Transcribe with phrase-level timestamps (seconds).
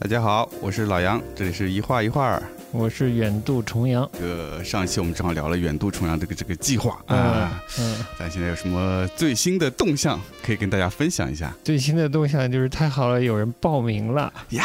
[0.00, 2.40] 大家好，我是老杨，这里是一画一画。
[2.70, 4.08] 我是远渡重洋。
[4.12, 11.54] 这个上一期我们正好聊了远渡重洋这个这个计划啊，嗯，咱现在有什么最新的动向可以跟大家分享一下？
[11.64, 14.64] 最新的动向就是太好了，有人报名了呀！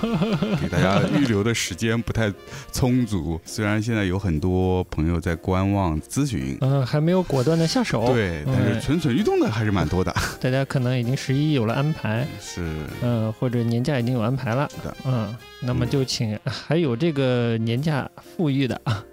[0.60, 2.32] 给大家预留的时间不太
[2.72, 10.14] 充足，虽然现在有很多朋友在观望咨询，嗯，还没有果断的下手，对，但是蠢蠢欲动的还是蛮多的。
[10.40, 12.60] 大家可能已经十一有了安排，是，
[13.02, 15.34] 嗯，或者年假已经有安排了，是的，嗯。
[15.62, 19.04] 那么就请还有这个年假富裕的啊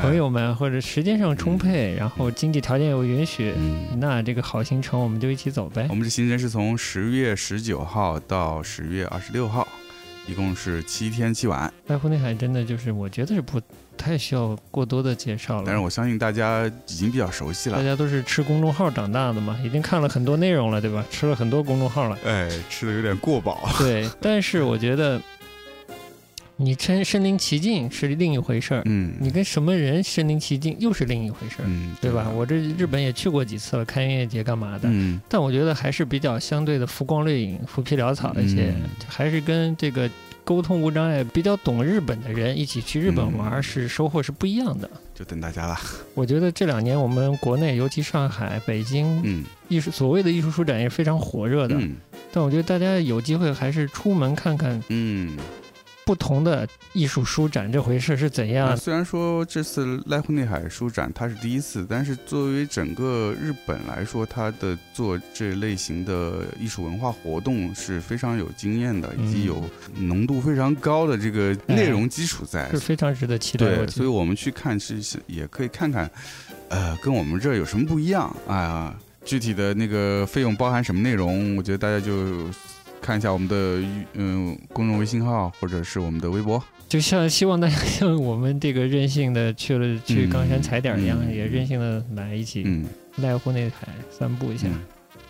[0.00, 3.54] 朋友们，或者时间上充沛，然后经济条件又允许，
[3.98, 5.86] 那这个好行程我们就一起走呗。
[5.90, 9.66] 我们这行程是从十月十九号到十月二十六号，
[10.26, 11.72] 一共是七天七晚。
[11.88, 13.60] 濑户内海真的就是我觉得是不
[13.96, 17.76] 太需要过多的介绍了，但是我相信大家已经比较熟悉了。
[17.76, 21.04] 大家都是吃公众号长大的嘛，已经看了很多内容了，对吧？
[21.10, 23.68] 吃了很多公众号了，哎，吃的有点过饱。
[23.78, 25.20] 对，但是我觉得。
[26.62, 32.30] 你身身临其境是另一回事儿，嗯，你跟什么人身临其境又是另一回事儿，嗯，对吧？
[32.30, 38.72] 我这日本也去过几次了，看音乐节干嘛的，嗯，但我觉得还是比较相对的浮光掠影、浮皮潦草一些，
[39.08, 40.08] 还是跟这个
[40.44, 44.88] 沟通无障碍、比较懂日本的人一起去日本玩是收获是不一样的。
[45.14, 45.76] 就等大家了。
[46.14, 51.96] 我觉得这两年我们国内，尤其上海、北京，嗯，艺术所谓的艺术书展也非常火热的，嗯
[52.34, 55.36] 但我觉得大家有机会还是出门看看，嗯。
[56.04, 58.76] 不同的艺术书展这回事是怎样？
[58.76, 69.62] 虽然说这次濑户内海书展它是第一次，但是作为整个日本来说，它的做这类型的艺术文化活动是非常有经验的，以及有
[69.96, 73.66] 浓度非常高的这个内容基础在，是非常值得期待。
[73.66, 76.10] 对，所以我们去看是也可以看看，
[76.68, 78.98] 呃，跟我们这儿有什么不一样啊？
[79.24, 81.56] 具体的那个费用包含什么内容？
[81.56, 82.50] 我觉得大家就。
[83.02, 83.82] 看一下我们的
[84.14, 92.86] 嗯公众微信号或者是我们的微博，就像希望大家像我们这个任性的去了去冈山踩点一样，也任性的来一起嗯
[93.18, 94.68] 濑户内海散步一下。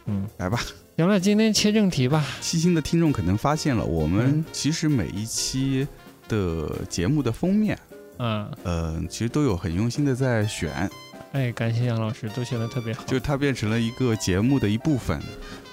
[0.05, 0.61] 嗯，来吧。
[0.99, 2.23] 行了，今天切正题吧。
[2.43, 5.89] 细心的听众可能发现了，我们其实每一期
[6.29, 7.79] 的节目的封面，
[8.19, 10.91] 嗯呃，其实都有很用心的在选。
[11.33, 13.03] 哎，感谢杨老师，都选的特别好。
[13.07, 15.19] 就它变成了一个节目的一部分，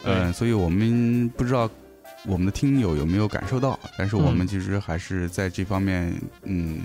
[0.06, 1.70] 嗯，所以我们不知道。
[2.26, 3.80] 我们的听友有没有感受到？
[3.98, 6.14] 但是我们其实还是在这方面，
[6.44, 6.82] 嗯，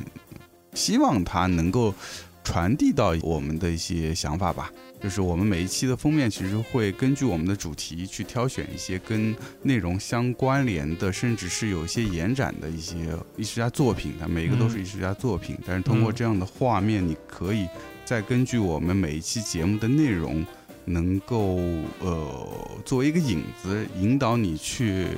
[0.74, 1.94] 希望它能够
[2.42, 4.70] 传递到我们的一些想法吧。
[5.02, 12.96] 就是我们每一期的封面，其实会根据我们的主题去挑选一些跟内容相关联的，甚至是有一些延展的一些
[13.36, 14.14] 艺术家作品。
[14.18, 17.66] 它每一个都是艺术家作品，但是通过这样的画面，你可以
[18.06, 20.42] 再根据我们每一期节目的内容。
[20.84, 21.58] 能够
[22.00, 22.46] 呃
[22.84, 25.08] 作为一个引子，引导你去，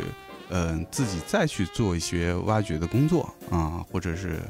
[0.51, 4.41] 嗯，自己再去做一些挖掘的工作啊，或者是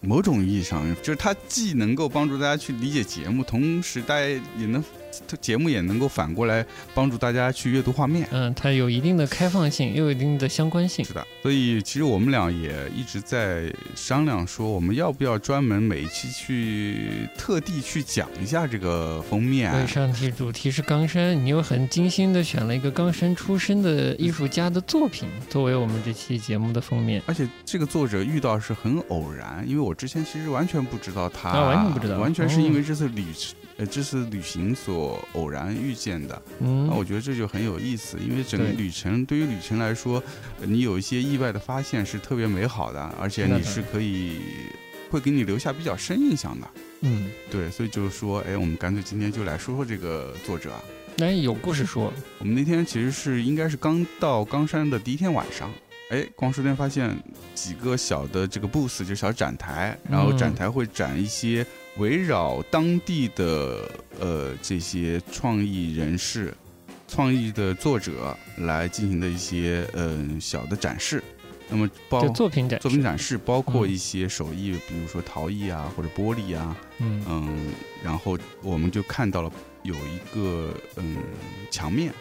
[0.00, 4.26] 某种意义上，就是它既能够帮助大家去理解节目，同时大家
[4.58, 4.82] 也能。
[5.26, 6.64] 它节目也能够反过来
[6.94, 11.26] 帮助大家去阅读画面，嗯，它有一定的开放性，又有一定的相关性，是的。
[11.42, 19.70] 所以其实我们俩也一直在商量，说我们要不要专门每一期去特地去讲一下这个封面。
[19.72, 33.24] 对，上期主题是冈山，你又很精心的选了一个冈山出身的艺术家的作品作为我们这期节目的封面，而且这个作者遇到是很偶然，因为我之前其实完全不知道他，完全不知道，完全是因为这次旅
[33.76, 35.20] 呃这是旅行所。
[35.34, 40.22] 偶然遇见的，嗯那我觉得这就很有意思，因为整个旅程对于旅程来说，
[40.60, 44.38] 你有一些意外的发现是特别美好的，而且你是可以
[45.10, 46.70] 会给你留下比较深印象的。
[47.00, 50.72] 嗯，对，所以就是说，哎，我们干脆今天就来说说这个作者。
[51.16, 55.68] 那有故事说，我们那天其实是应该是刚到冈山的第一天晚上，
[56.10, 57.16] 哎，逛书店发现
[57.54, 61.66] 几个小的这个 booth 就小展台，然后展台会展一些。
[61.98, 63.88] 围绕当地的
[64.18, 66.52] 呃这些创意人士、
[67.06, 71.22] 创意的作者来进行的一些嗯小的展示，
[71.68, 77.24] 那么包作品展作品展示包括一些手艺，比如说陶艺啊或者玻璃啊，嗯。
[77.28, 79.52] 嗯，然后我们就看到了
[79.82, 81.16] 有一个嗯
[81.70, 82.12] 墙面，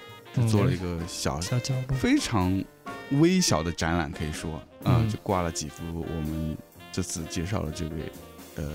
[0.48, 2.64] 做了一个小小角落，非常
[3.12, 6.56] 微小的展览，可以说啊，就挂了几幅我们
[6.92, 8.12] 这次介绍的这位。
[8.56, 8.72] 呃，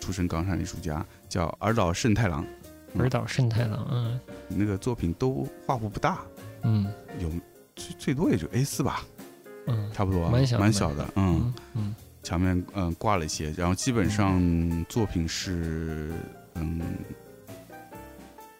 [0.00, 2.44] 出身冈山艺术家叫尔岛慎太郎，
[2.98, 6.20] 尔岛慎太郎，嗯，那个作品都画幅不大，
[6.62, 6.86] 嗯，
[7.18, 7.30] 有
[7.74, 9.04] 最最多也就 A 四吧，
[9.66, 16.12] 嗯，差不多，蛮小蛮小的，嗯嗯，墙面嗯挂了一些，然后基本上作品是
[16.54, 16.80] 嗯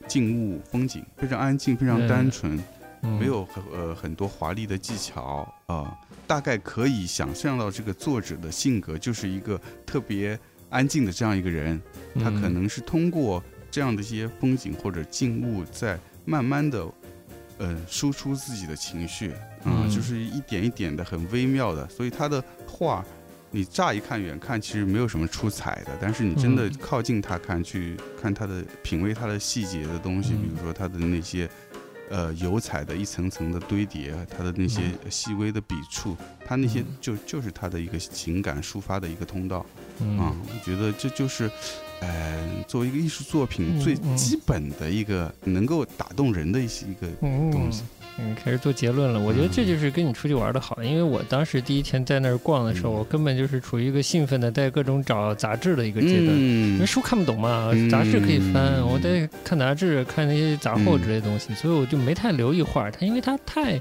[0.07, 2.62] 静物风景，非常安静，非常单纯，
[3.01, 5.97] 没有很呃很多华丽的技巧啊，
[6.27, 10.39] 大概可以想象到这个作者的性格就是一个特别
[10.71, 11.81] 安静的这样一个人，
[12.15, 16.87] 他可能是通过这样的一些风景或者静物，在慢慢的
[17.59, 19.33] 呃输出自己的情绪
[19.65, 23.05] 啊，就是一点一点的很微妙的，所以他的画。
[23.53, 31.49] 你乍一看远看其实没有什么出彩的，但是你真的靠近他看，去看他的品味他的细节的东西，比如说他的那些，
[32.08, 36.17] 呃，油彩的一层层的堆叠，它的那些细微的笔触，
[36.47, 39.58] 它那些就就是它的一个情感抒发的一个通道，
[40.19, 41.50] 啊，我觉得这就是，
[42.00, 47.08] 呃，作为一个艺术作品最基本的一个能够打动人的一些一个
[47.50, 47.82] 东西。
[47.82, 47.96] 嗯，
[48.35, 49.21] 开始做结论了。
[49.21, 56.29] 我觉得这就是跟你出去玩的好，因为我当时第一天在那儿逛的时候，我根本就是处于一个兴奋的，在各种找杂志的一个阶段。
[56.29, 62.91] 因为书看不懂嘛，杂志可以翻，我在看杂志，看那些杂货之类的东西，所以我就没太留意画。
[62.91, 63.81] 它因为它太。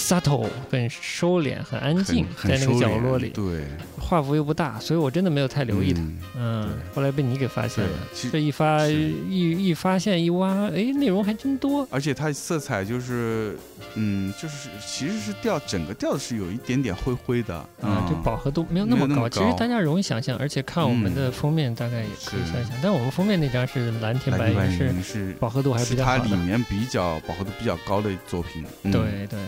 [0.00, 3.28] Subtle 很收敛，很安静，在那个角落里。
[3.28, 3.64] 对，
[3.98, 6.00] 画幅又不大，所以我真的没有太留意它。
[6.36, 7.90] 嗯，后来被你给发现了。
[8.32, 11.86] 这一发一一发现一挖，哎，内容还真多。
[11.90, 13.56] 而且它色彩就是，
[13.94, 19.28] 嗯，就是其实是调整个调是有一点点灰灰的啊，就饱和度没有那么高。
[19.28, 22.72] 其实大家容易想象，而且看我们的封面大概也可以想象。
[22.82, 26.24] 但我们封面那张是蓝天白云，是饱和度还是比较好的。
[26.24, 28.64] 它里面比较饱和度比较高的作品。
[28.90, 29.38] 对对。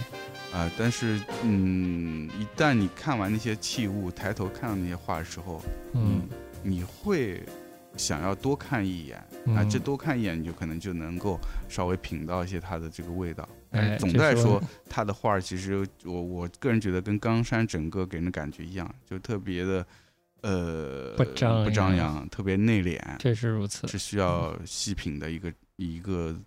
[0.52, 5.62] 啊，但是，嗯，一旦你看完那些器物，抬头看到那些画的时候，
[5.94, 6.28] 嗯，
[6.62, 7.42] 你会
[7.96, 9.16] 想要多看一眼
[9.56, 11.40] 啊，这多看一眼，你就可能就能够
[11.70, 13.48] 稍微品到一些它的这个味道。
[13.70, 19.86] 哎，总的来说，他的画其实我我个人觉得跟冈山整个给人的感觉一样，就特别的，
[20.42, 23.00] 呃，不张不张扬，特别内敛。
[23.18, 26.38] 确实如此，是需要细品的一个一个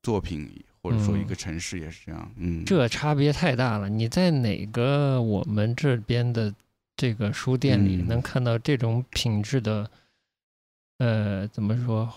[0.00, 0.48] 作品。
[0.82, 3.88] 或者说一个城市也是这样，嗯，这差别太大了。
[3.88, 6.52] 你在哪个我们这边的
[6.96, 9.88] 这个书店里能看到这种品质的，
[10.98, 12.12] 呃，怎么说，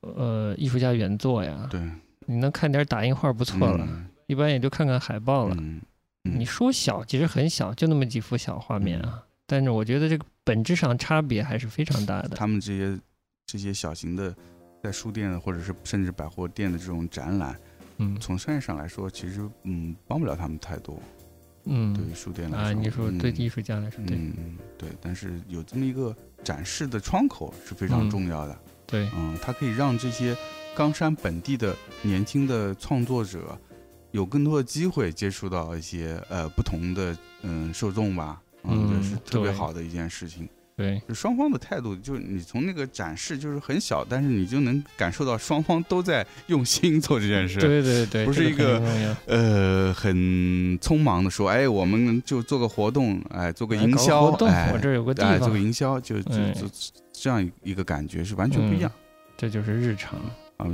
[0.00, 1.68] 呃，艺术家原作呀？
[1.70, 1.80] 对，
[2.26, 3.86] 你能看点打印画不错了，
[4.26, 5.54] 一般也就看看海报了。
[5.58, 5.80] 嗯
[6.22, 9.22] 你说小，其实很小，就那么几幅小画面啊。
[9.46, 12.36] 但是我觉得这个本质上差别还是非常大的。
[12.36, 13.00] 他们这些
[13.46, 14.36] 这些小型的
[14.82, 17.58] 在书店或者是甚至百货店的这种展览。
[18.00, 20.98] 嗯，从商业上来说，其实嗯，帮不了他们太多。
[21.64, 24.88] 嗯，对于书店来说，啊，你说对艺术家来说，对，嗯，对。
[25.02, 28.58] 但是有这么一个展示的窗口是非常重要的。
[28.86, 30.34] 对，嗯，它可以让这些
[30.74, 33.56] 冈山本地的年轻的创作者
[34.12, 38.40] 有更多的机会接触到一些呃不同的嗯受众吧。
[38.64, 40.48] 嗯，这是特别好的一件事情。
[40.80, 47.60] 对，就双方的态度，就是你从那个展示就是很小，但是你就能感受到双方都在用心做这件事。
[47.60, 48.82] 对对对，不是一个
[49.26, 50.16] 呃很
[50.78, 56.66] 匆忙的说，哎，我们就做个活动，哎，做个营销，哎，我这有个地方，做个营销，就就就
[57.12, 58.90] 这样一个感觉是完全不一样。
[59.36, 60.18] 这就是日常。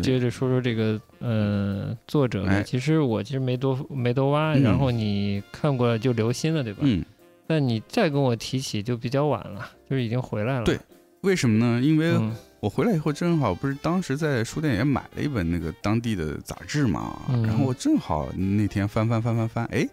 [0.02, 6.78] 接着说说这个呃作者，其实我其实没多没多挖，然后你看过就留心了，对吧？
[6.82, 7.04] 嗯。
[7.46, 10.64] 但你再跟我提起就比较晚了，就是已经回来了。
[10.64, 10.78] 对，
[11.20, 11.80] 为什么呢？
[11.80, 12.18] 因为
[12.58, 19.86] 我回来以后正好不是当时在书店也买了一本那个当地的杂志嘛，然后我正好那天翻翻翻翻翻，哎，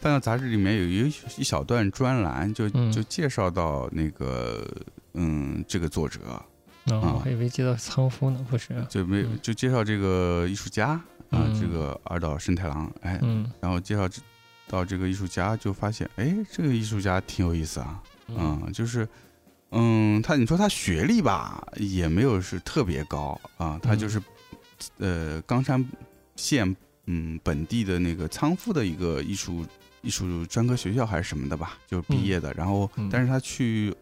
[0.00, 4.68] 翻到杂志里面有一一小段专栏，就就介绍到那个
[5.14, 6.44] 嗯这个作者啊，
[6.90, 8.84] 我还以为介绍仓夫呢，不是？
[8.90, 13.18] 就没有就介绍这个艺术家啊，这个二岛慎太郎，哎，
[13.60, 14.20] 然后介绍这。
[14.70, 19.06] 到这个艺术家就发现，哎，这个艺术家挺有意思啊，嗯，就是，
[19.72, 24.22] 嗯，他你说他学历吧，也没有是特别高啊，他就是，
[24.98, 25.84] 呃，冈山
[26.36, 26.74] 县
[27.06, 29.66] 嗯本地的那个仓敷的一个艺术
[30.02, 33.92] 艺术专科学校还是什么的吧，就毕业的，然后但是他去，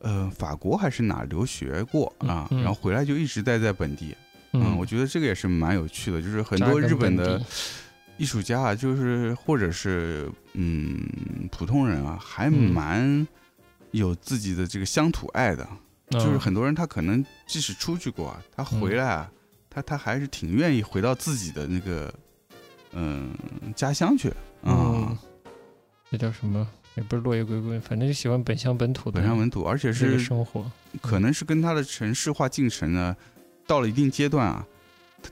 [0.00, 4.14] 呃，法国还是哪留学过啊，然后回来就一直待在本地，
[4.52, 7.40] 嗯，我觉得这个也是蛮有趣的，就是很多日本的。
[8.18, 11.02] 艺术家啊，就是或者是嗯
[11.50, 13.26] 普通人啊，还蛮
[13.92, 15.66] 有自己的这个乡土爱的。
[16.10, 19.30] 就是很多人他可能即使出去过，他回来啊，
[19.70, 22.12] 他他还是挺愿意回到自己的那个
[22.92, 23.32] 嗯
[23.76, 24.28] 家乡去
[24.62, 25.16] 啊。
[26.10, 26.66] 那叫什么？
[26.96, 30.68] 也不是落叶归根，反正就喜欢本乡本土的本乡本土，而且是生活，
[31.00, 33.14] 可能是跟他的城市化进程呢，
[33.66, 34.66] 到了一定阶段啊。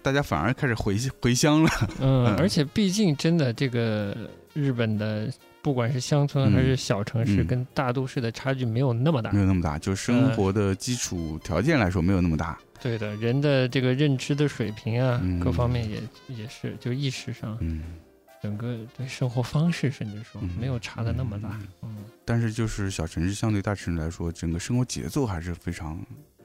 [0.02, 1.70] 大家反而开始回回乡了。
[2.00, 4.16] 嗯，而且毕竟真的，这个
[4.52, 12.58] 日本的不管是乡村还是小城市，跟大都市的差距没有那么大，没有那么大，就生活的基础条件来说没有那么大。
[12.80, 17.82] 对的，人的这个认知的水平啊，各方面也也是，就意识上，嗯，
[18.42, 21.58] 整个对生活方式，甚至说没有差的那么大。
[21.82, 25.98] 嗯，但是就是小城市相对大城市来说，整个生活节奏还是非常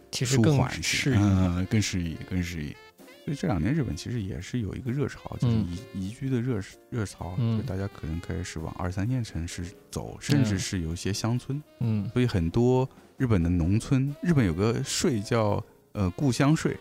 [0.10, 2.76] 其实更适嗯，更适宜，更适宜。
[3.24, 6.60] 所以这两年日本其实也是有一个热潮，就是移移居的热
[6.90, 11.62] 热潮，就大家可能开始往二三线城市走，甚至是有一些乡村。
[11.82, 16.76] 嗯，所以很多日本的农村，日本有个税叫呃故乡税，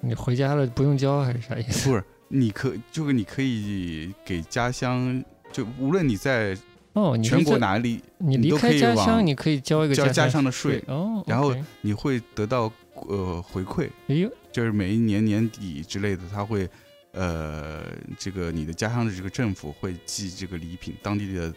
[0.00, 1.88] 你回家了不用交还是啥意思？
[1.88, 6.54] 不是，你可就是你可以给家乡，就无论你在
[6.92, 12.70] 哦全国哪里，你离开家乡，你可以交一个交家乡的税哦，然后你会得到
[13.08, 13.88] 呃回馈。
[14.08, 14.30] 哎呦。
[14.58, 16.68] 就是每一年年底之类的，他会，
[17.12, 17.80] 呃，
[18.18, 21.54] 这个你的家乡的这个政府会寄这个礼品，当地的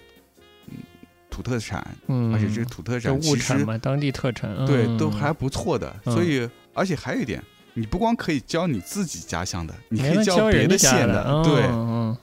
[1.27, 5.91] 土特产，嗯，而且这个土特产其实嘛，当地特产，对，都还不错的。
[6.03, 7.41] 所以，而且还有一点，
[7.73, 11.43] 你不光可以教你自己家乡的，你可以教别的县的。
[11.43, 11.67] 对，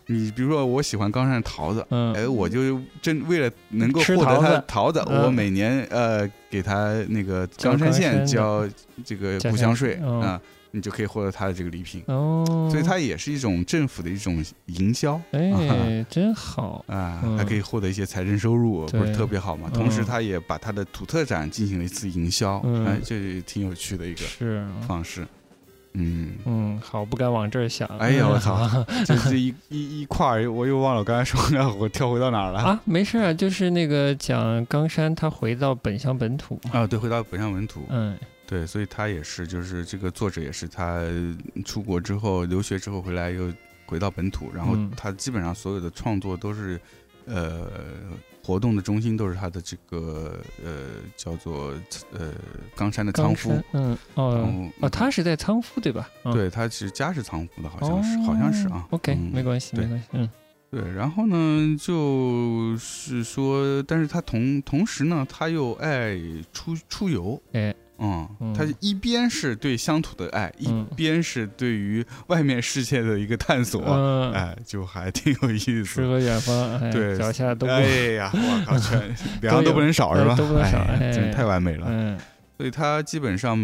[0.06, 8.64] 你比如说我喜欢冈山桃子，哎，我就真为了能够获得它的桃子，我每年呃给他那个冈山县交
[9.04, 10.40] 这个故乡税啊。
[10.70, 12.02] 你就可以获得他的这个礼品。
[12.06, 16.84] 哦，所以它也是一种政府的一种营销，哎，真好。
[16.88, 19.70] 啊，还可以获得一些财政收入，不是特别好嘛？
[19.72, 24.24] 同时，他也把他的土特产进行了一次营销，哎，这挺有趣的一个
[24.86, 25.26] 方式。
[25.94, 26.32] 嗯。
[26.44, 27.88] 嗯，好，不敢往这儿想。
[27.98, 28.68] 哎呀，我操，
[29.06, 32.60] 这这一一一块儿，我又忘了我刚才说的，我跳回到哪儿了。
[32.60, 32.80] 啊？
[32.84, 38.16] 没事啊，就是那个讲冈山，他回到本乡本土啊，对，回到本乡本土，嗯。
[38.48, 41.02] 对，所以他也是，就是这个作者也是，他
[41.66, 43.52] 出国之后留学之后回来又
[43.84, 46.80] 回到本土，然后他基本上所有的创作都是，
[47.26, 47.70] 呃，
[48.42, 50.72] 活动的中心都是他的这个呃
[51.14, 51.74] 叫做
[52.14, 52.32] 呃
[52.74, 56.08] 冈山的仓敷，嗯哦哦，他是在仓敷对吧？
[56.32, 58.88] 对他其实家是仓敷的，好像是好像是啊。
[58.92, 60.30] OK，没关系，没关系，嗯，
[60.70, 66.18] 对，然后呢就是说，但是他同同时呢，他又爱
[66.50, 67.74] 出出游，哎。
[67.98, 73.82] 嗯，他一边是对乡土的爱，一边是对于外面世界的一个探索，
[74.32, 75.84] 哎，就还挺有意思。
[75.84, 77.82] 诗和远方，对，脚下都哎
[78.14, 79.00] 呀，我靠，全
[79.42, 80.36] 两样都不能少是吧？
[80.36, 80.78] 都不能少，
[81.12, 81.86] 真太完美了。
[81.90, 82.18] 嗯，
[82.56, 83.58] 所以他基本上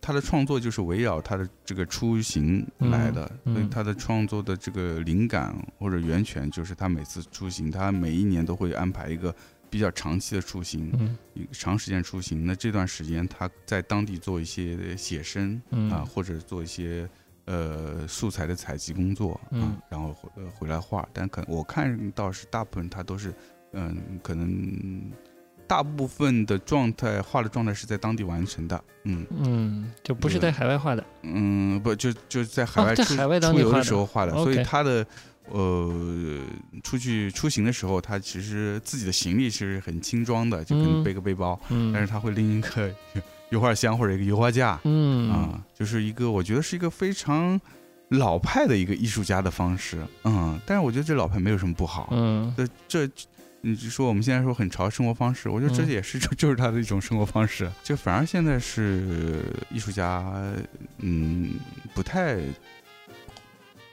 [0.00, 9.34] 他的创作就是围绕他的这个出行来的，所以他的创作的这个灵感或者源泉就是他每次出行，他每一年都会安排一个。
[9.74, 11.18] 比较长期的出行，嗯，
[11.50, 17.10] 长时间出行，那这段时间他在当地做一些写生啊，或者做一些
[17.46, 21.08] 呃素材的采集工作啊，然后回回来画。
[21.12, 23.34] 但可我看到是大部分他都是，
[23.72, 25.10] 嗯，可能
[25.66, 29.26] 大部分的状态画的状态是在当地完成的，嗯。
[29.30, 35.04] 嗯，就不是在海外画的，嗯，不就就在海外出出游的时候画的，所以他的。
[35.50, 36.40] 呃，
[36.82, 41.60] 出去出行的时候，他其实自己的行李是很轻装的，就可能背个背包，
[41.92, 42.90] 但是他会拎一个
[43.50, 45.30] 油画箱或者一个油画架，嗯。
[45.30, 47.60] 啊，就是一个我觉得是一个非常
[48.08, 53.12] 老派的一个艺术家的方式，嗯，但是我觉得这老派没有什么不好，嗯，这这
[53.60, 60.24] 你就说我们现在说很潮生活方式，我觉得这也是 就是他的一种生活方式，就反而现在是艺术家，
[60.98, 61.54] 嗯，
[61.94, 62.38] 不太。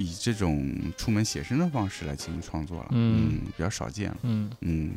[0.01, 4.49] 以这种出门写生的方式来进行创作了，嗯，比较少见了，嗯。
[4.61, 4.95] 嗯，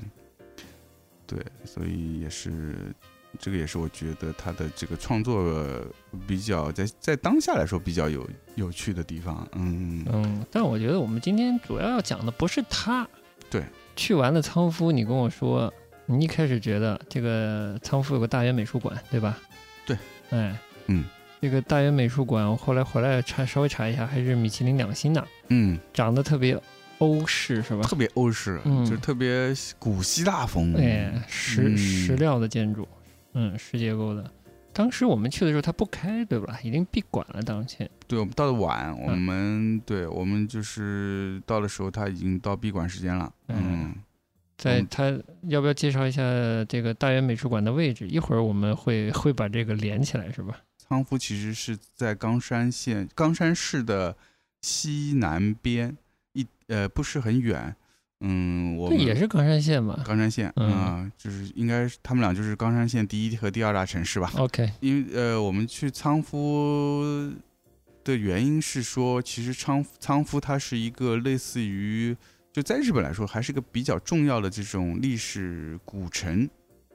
[1.27, 2.95] 对，所以也是
[3.39, 5.65] 这个也是我觉得他的这个创作
[6.27, 10.05] 比较在在当下来说比较有有趣的地方，嗯。
[10.13, 13.07] 嗯，但我觉得我们今天主要要讲的不是他，
[13.51, 13.65] 对，
[13.97, 15.73] 去完了仓敷，你跟我说
[16.07, 19.39] 你一开始觉得这个仓敷有个大元美术馆，对吧？
[19.87, 19.97] 对，
[20.31, 21.05] 哎，嗯。
[21.45, 25.23] 这个大原美术馆，我后来回来查，稍微查一下，还是米其林两星的。
[25.49, 26.59] 嗯，长得特别
[27.01, 27.83] 欧式，是吧？
[27.83, 30.73] 特别欧式，就是特别古希腊风。
[30.75, 32.89] 哎，石石料的建筑，
[33.35, 34.25] 嗯，石结构的。
[34.73, 36.59] 当时我们去的时候，它不开，对吧？
[36.63, 37.43] 已经闭馆了。
[37.43, 43.31] 当前，对我们到的晚，我们对我们就是到的时候，它已经到闭馆时间了。
[43.49, 43.95] 嗯，
[44.57, 46.23] 在它要不要介绍一下
[46.71, 48.09] 这个大原美术馆的位置？
[48.09, 50.57] 一会儿我们会会把这个连起来，是吧？
[50.87, 54.15] 仓敷其实是在冈山县冈山市的
[54.61, 55.97] 西南边，
[56.35, 57.75] 一呃不是很远，
[58.21, 64.31] 嗯，我也是冈山县嘛，冈山县啊，就是应该是他们俩就是冈山县第一和第二大城市吧。
[64.37, 67.33] OK，因为呃我们去仓敷
[68.05, 72.15] 的原因是说，其实仓仓敷它是一个类似于
[72.53, 76.49] 就在日本来说，还是个比较重要的这种历史古城。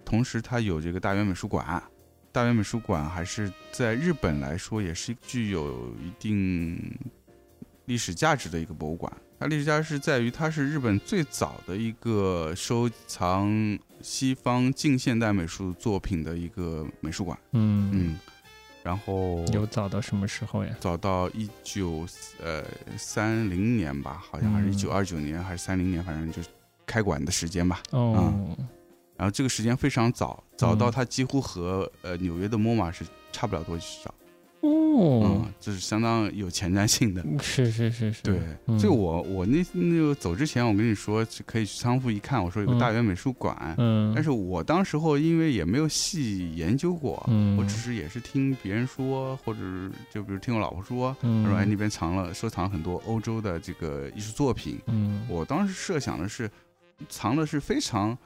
[0.06, 1.84] 同时，它有这个大原美术馆。
[2.40, 6.98] 大原美术馆还是在日本来说，也是具有一定
[7.84, 9.12] 历史价值的一个博物馆。
[9.38, 17.38] 它历史价值是在于，它是日本最早的一个收藏西方近现代美术作品的一个美术馆。
[17.52, 18.20] 嗯嗯。
[18.84, 20.74] 然后有早到什么时候呀？
[20.80, 22.08] 早到一九
[22.42, 22.64] 呃
[22.98, 26.48] 三零年吧，好像还是一九二九年还是三零年，反正就是
[26.86, 27.82] 开馆的时间吧。
[27.92, 28.56] 哦。
[29.20, 34.16] 然后这个时间非常早，早到它几乎和呃纽约的 MoMA 是差不了多少。
[34.62, 37.22] 哦，这是相当有前瞻性的。
[37.42, 38.24] 是是是是。
[38.24, 38.40] 对，
[38.78, 43.76] 就我我那那个走之前，我跟你说可以去仓库一看，我说有个大元美术馆。
[43.78, 44.14] 嗯。
[44.16, 47.22] 但是我当时候因为也没有细研究过，
[47.58, 49.60] 我只是也是听别人说，或者
[50.10, 54.80] 就比如听我老婆说，她说哎那边藏了收藏很多欧洲的这个艺术作品。
[54.88, 55.26] 嗯。
[55.28, 56.50] 我当时设想的是，
[57.10, 58.18] 藏的是非常。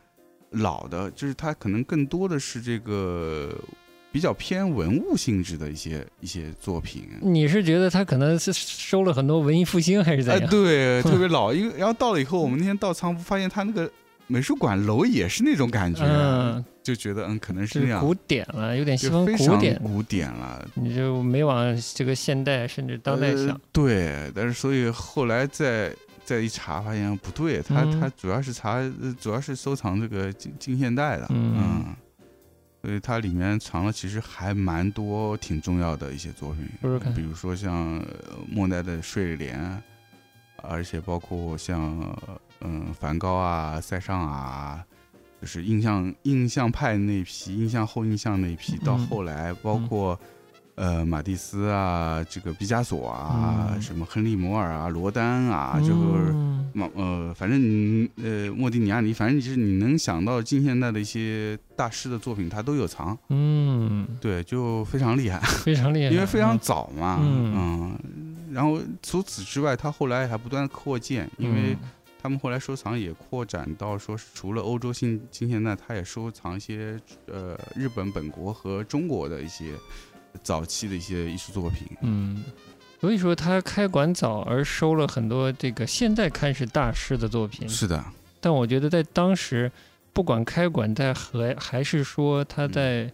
[0.54, 3.54] 老的，就是它可能更多的是这个
[4.12, 7.08] 比较偏文物性质的一些一些作品。
[7.22, 10.50] 你是觉得他可能是收了很多文艺复兴，还是怎样？
[10.50, 11.54] 对， 特别老。
[11.54, 13.92] 因为然后到了以后，我们那天到仓库发现，他那个
[14.28, 20.68] 美术馆楼也是那种感觉，嗯就觉得嗯，可能是那样古典了，有点西方古典古典了。
[20.76, 23.60] 你就没往这个现代甚至当代想。
[23.72, 25.92] 对，但是所以后来在。
[26.26, 28.82] 再一查，发现不对，他他主要是查，
[29.20, 31.96] 主要是收藏这个近近现代的，嗯，
[32.82, 36.68] 所以它里面藏了其实还蛮多挺重要的一些作品，
[37.14, 38.04] 比如说像
[38.50, 39.82] 莫奈的睡莲，
[40.62, 42.18] 而且包括像
[42.62, 44.84] 嗯梵高啊、塞尚啊，
[45.42, 50.20] 就是印象印象派那批、印象后印象那批，到后来包括。
[50.76, 63.16] 呃，马蒂斯啊，这个毕加索啊，什么亨利摩尔啊，罗丹啊，这个，呃，反正你呃，莫迪尼亚尼，反正就是你能想到近现代的一些大师的作品，他都有藏。
[63.30, 67.20] 嗯，对，就非常厉害，非常厉害， 因为非常早嘛。
[67.22, 67.96] 嗯，
[68.52, 71.78] 然后除此之外，他后来还不断扩建，因为
[72.20, 79.74] 他们后来收藏也扩展到说，是除了欧洲新近现代，他也收藏一些呃日本本国和中国的一些。
[80.42, 82.44] 早期的一些艺术作品，嗯，
[83.00, 88.04] 所以说他开馆早而收了很多这个现在看是大师的作品，是的。
[88.42, 89.72] 但我觉得在当时，
[90.12, 93.10] 不管开馆在和还是说他在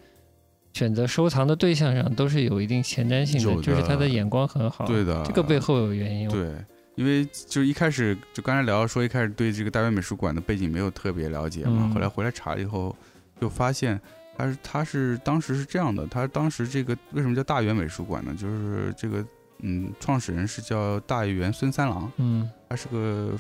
[0.73, 4.86] 选择收藏的对象上，都是有一定前瞻性的，就是他的眼光很好。
[4.86, 6.29] 对的，这个背后有原因。
[6.29, 6.53] 对，
[6.95, 12.95] 因为就一开始就刚才聊说，一开始对这个大元美术馆的背景没有特别了解嘛，后来回来查了以后，
[13.39, 13.99] 就发现。
[14.39, 18.34] 他是他是当时是这样的，他当时这个为什么叫大元美术馆呢？
[18.38, 19.25] 就是这个
[19.60, 23.38] 嗯，创始人是叫大元孙三郎，嗯，他是个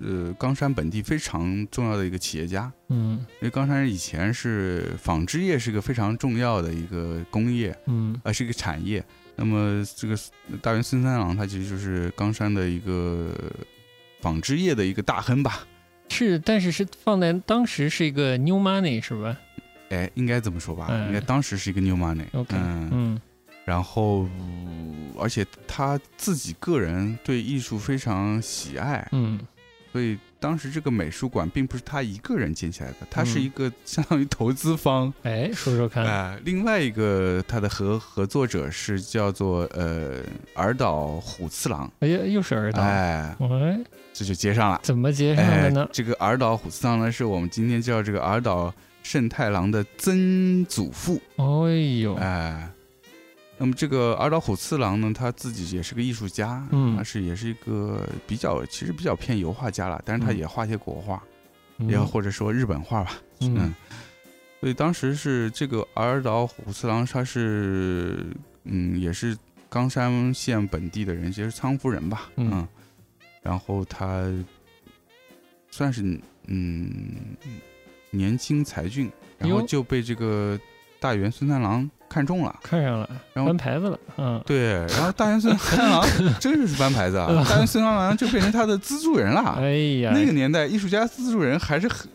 [0.00, 9.02] 呃冈山本地非常重要的一个企业家，嗯，因为冈山以前是纺织业是一个非常重要的一个工业，嗯，呃是一个产业。
[9.34, 10.14] 那么这个
[10.60, 13.32] 大元孙三郎他其实就是冈山的一个
[14.20, 15.66] 纺织业的一个大亨吧？
[16.10, 19.38] 是，但是是放在当时是一个 new money 是吧？
[19.90, 20.88] 哎，应该这么说吧？
[21.06, 22.26] 应该当时是一个 new money。
[22.32, 23.20] 嗯嗯，
[23.64, 24.28] 然后，
[25.18, 29.06] 而且他自己个人对艺术非常喜爱。
[29.12, 29.40] 嗯，
[29.92, 35.12] 所以当时这个美术馆并不是他一个人建起来的，他是一个相当于投资方。
[35.22, 36.04] 哎，说说看。
[36.04, 40.22] 哎，另外一个他的合合作者是叫做呃
[40.54, 41.90] 尔岛虎次郎。
[42.00, 42.82] 哎呀，又是尔岛。
[42.82, 43.36] 哎，
[44.12, 44.80] 这就接上了。
[44.82, 45.88] 怎么接上的呢？
[45.92, 48.72] 这个尔岛虎次郎呢，是我们今天叫这个尔岛。
[49.08, 51.44] 盛太郎的曾祖父，哎
[52.02, 52.70] 呦，哎，
[53.56, 61.22] 那么这个二岛虎次郎呢，他自己也是个艺术家，嗯，他是也是一个比较，其实比较偏油画家了，但是他也画些国画，
[61.78, 63.74] 也或者说日本画吧，嗯，
[64.60, 68.26] 所以当时是这个儿岛虎次郎，他是，
[68.64, 69.34] 嗯，也是
[69.70, 72.68] 冈山县本地的人，就是仓夫人吧，嗯，
[73.40, 74.30] 然后他
[75.70, 76.02] 算是，
[76.48, 77.10] 嗯。
[78.18, 80.58] 年轻才俊，然后就被这个
[81.00, 86.04] 大元孙三郎看中了，看上了，然后搬牌子了，嗯，对，然后大元孙三郎
[86.40, 89.54] 真是搬牌子啊，大元孙三郎就变成他的资助人了。
[89.58, 92.08] 哎呀，那个年代艺术家资助人还是很，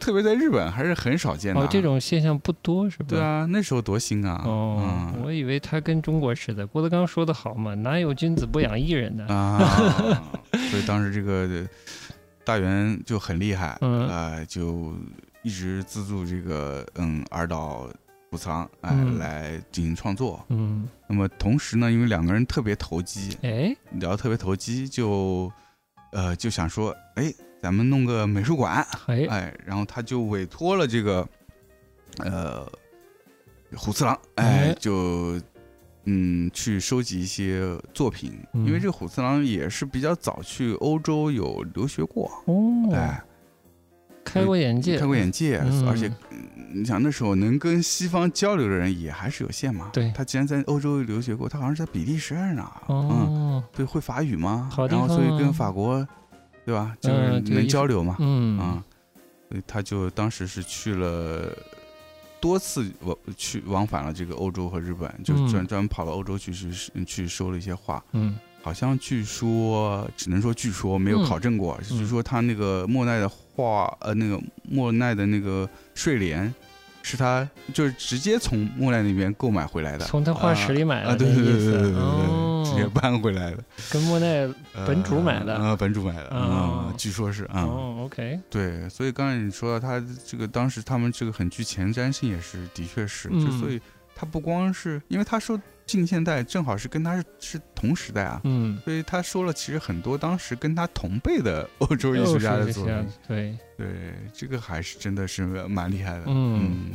[0.00, 1.60] 特别在日本还是很少见的。
[1.60, 3.06] 哦，这种现象不多是吧？
[3.08, 4.42] 对啊，那时候多新啊！
[4.44, 6.66] 哦，我以为他跟中国似的。
[6.66, 9.58] 郭德纲说的好嘛，哪有君子不养艺人的啊？
[10.70, 11.68] 所以当时这个
[12.44, 13.78] 大元就很厉害，
[14.10, 14.92] 啊，就。
[15.44, 17.88] 一直资助这个嗯二岛
[18.32, 20.44] 武藏哎来进行创作。
[20.48, 23.76] 嗯，那么同时呢，因为两个人特别投机哎。
[23.92, 25.52] 聊特别投机，就
[26.10, 31.28] 呃，就想说，哎，咱们弄个美术馆，哎，然后他就委托了这个，
[32.18, 32.66] 呃，
[33.76, 35.40] 虎次郎，哎，就。
[36.06, 37.62] 嗯，去收集一些
[37.94, 43.24] 作品，因为这个虎次郎也是比较早去欧洲有留学过，哦，哎，
[44.24, 46.10] 开过眼界，开过眼界，而且
[46.72, 49.90] 你想那时候能跟西方交流的人也还是有限嘛。
[49.92, 52.82] 对，他既然在欧洲留学过，他好像是在比利时还是哪？
[52.86, 54.68] 哦，对，会法语吗？
[54.72, 56.06] 好然后所以跟法国，
[56.64, 56.96] 对吧？
[57.00, 58.16] 就是能交流嘛。
[58.18, 58.82] 嗯啊，
[59.48, 61.52] 所以他就当时是去了。
[62.40, 66.70] 多次往去往返了这个欧洲和日本，就专专门跑到欧洲去去
[67.06, 68.04] 去收了一些画。
[68.12, 71.80] 嗯，好像据说，只能说据说，没有考证过。
[71.88, 76.52] 就是说他那个莫奈的画，呃，那个莫奈的那个睡莲。
[77.06, 83.58] 是他就是直接从莫奈那边购买回来的，从他画室里买的，对对对对对对对，直接搬回来的，
[83.90, 84.48] 跟莫奈
[84.86, 85.54] 本主买的。
[85.54, 87.68] 啊，本主买的啊，据说是啊
[88.00, 93.78] ，OK，对，所以刚才你说到他这个当时他们这个很具前瞻性，也是的确是，就所以
[94.14, 95.60] 他不光是因为他说。
[95.86, 103.58] 近现代正好是跟他是是同时代啊，嗯，所以他说了，其实很多当时跟他同辈的欧洲艺术家的作品，对。
[103.76, 106.92] 对，这个还是真的是蛮厉害的，嗯，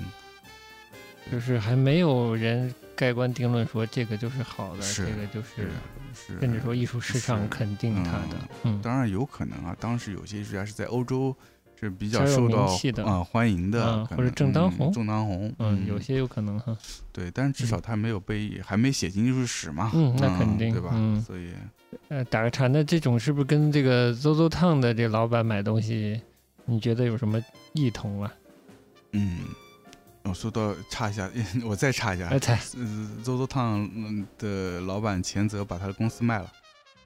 [1.32, 5.70] 就是还没有人盖棺定论说这个就是好的，这个就是
[6.14, 11.36] 是，甚至说艺术市场肯定他的，嗯，当然有可能啊，当时有些艺术家是在欧洲。
[11.80, 12.66] 是比较受到
[13.06, 16.78] 啊欢迎的，或者正当红，正当红，嗯，有些有可能哈。
[17.14, 19.90] 对，但是至少他没有被，还没写进艺术史嘛。
[19.94, 20.90] 嗯，那肯定，对吧？
[21.26, 21.54] 所以，
[22.10, 26.20] 呃，打个岔，那这种是不是跟这个 ZOZO Town 的这老板买东西，
[26.66, 28.34] 你觉得有什么异同啊？
[29.14, 29.40] 嗯，
[30.24, 31.32] 我说到插一下，
[31.66, 32.60] 我再插一下，哎，猜
[33.24, 36.52] ，ZOZO Town 的老板钱泽把他的公司卖了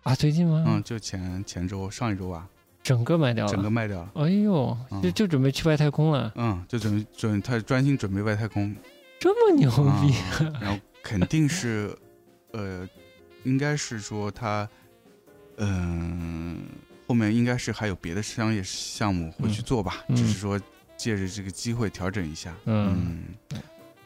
[0.02, 0.16] 啊？
[0.16, 0.64] 最近吗？
[0.68, 2.48] 嗯，就前前周，上一周吧。
[2.84, 4.12] 整个卖掉了，整个卖掉了。
[4.16, 6.32] 哎呦，就就准备去外太空了。
[6.36, 8.76] 嗯，就准准他专心准备外太空，
[9.18, 10.14] 这么牛逼。
[10.60, 11.98] 然后肯定是，
[12.52, 12.88] 呃，
[13.46, 14.68] 应该是说他，
[15.58, 16.58] 嗯，
[17.08, 20.60] 后面应该是还有别的商业项目会去做吧，只是说
[20.98, 22.54] 借着这个机会调整一下。
[22.66, 23.24] 嗯，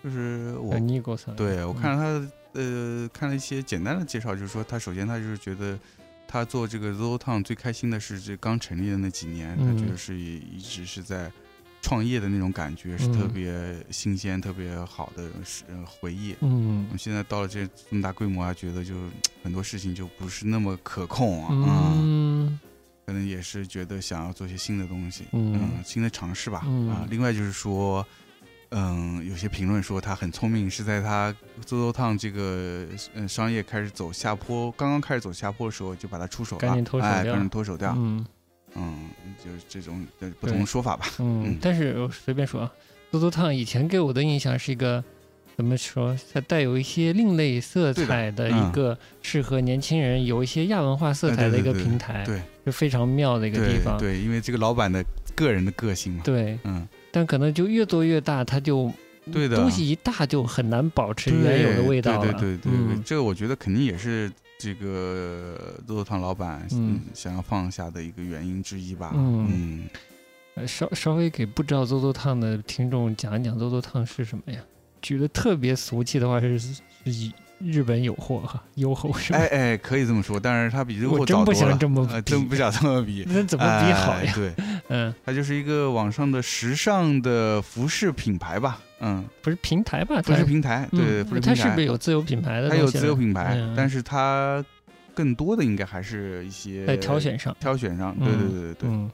[0.04, 0.80] 就是我，
[1.36, 5.78] 对我看了他，呃，看了一些简单的介绍，就是说他首先他就是觉得。
[6.28, 11.32] 他做这个 ZOZO Town 最开心的是这刚成立的那几年，他觉得是一直是在
[11.82, 13.54] 创业的那种感觉，是特别
[13.90, 16.36] 新鲜、特别好的是回忆。
[16.42, 18.94] 嗯，现在到了这这么大规模，还觉得就
[19.42, 21.94] 很多事情就不是那么可控啊。
[21.96, 22.60] 嗯，
[23.06, 26.60] 可能也是觉得想要做些新的东西，嗯，新的尝试吧。
[26.90, 28.06] 啊，另外就是说。
[28.70, 31.34] 嗯，有些评论说他很聪明，是在他
[31.66, 37.94] ZOZO Town 这个嗯商业开始走下坡，刚刚开始走下坡的时候就把它出手了，赶紧脱手掉，赶紧脱手掉。
[37.98, 38.26] 嗯
[38.76, 39.10] 嗯，
[39.44, 40.06] 就是这种
[40.42, 41.08] 不同的说法吧。
[41.20, 42.72] 嗯，但是我随便说啊
[43.14, 45.02] ，ZOZO Town 以前给我的印象是一个
[45.56, 46.16] 怎么说？
[46.34, 53.98] 它带有一些另类色彩的一个适合年轻人有一些亚文化色彩的一个平台，对，是非常妙的一个地方。
[53.98, 55.02] 对，因为这个老板的
[55.34, 56.22] 个人的个性嘛。
[56.26, 56.86] 对，嗯。
[57.18, 58.94] 但可能就越做越大，它就
[59.32, 62.32] 对的东西一大就很难保持原有的味道了。
[62.34, 69.14] 对对对对，这个我觉得肯定也是这个豆豆汤老板嗯想要放下的一个原因之一吧。
[69.16, 69.90] 嗯，
[70.68, 74.60] 稍稍微给不知道豆豆汤的听众讲一讲豆豆汤是什么呀？
[75.02, 77.34] 举的特别俗气的话是是以。
[77.60, 79.40] 日本有货哈，优厚是吧？
[79.40, 81.46] 哎哎，可以这么说，但是它比优厚早多了。
[81.46, 83.26] 真不想这么比，真不想这么比。
[83.28, 84.32] 那怎么比好呀？
[84.36, 84.54] 对，
[84.90, 88.80] 嗯，它就是一个网上的时尚的服饰品牌吧？
[89.00, 90.22] 嗯，不是平台吧？
[90.22, 91.56] 不是平台，对，不是平台。
[91.56, 92.70] 它是不是有自有品牌的？
[92.70, 94.64] 它有自有品牌，但是它
[95.14, 99.10] 更多的应该还是一些在挑选上，挑选上，对对对对对。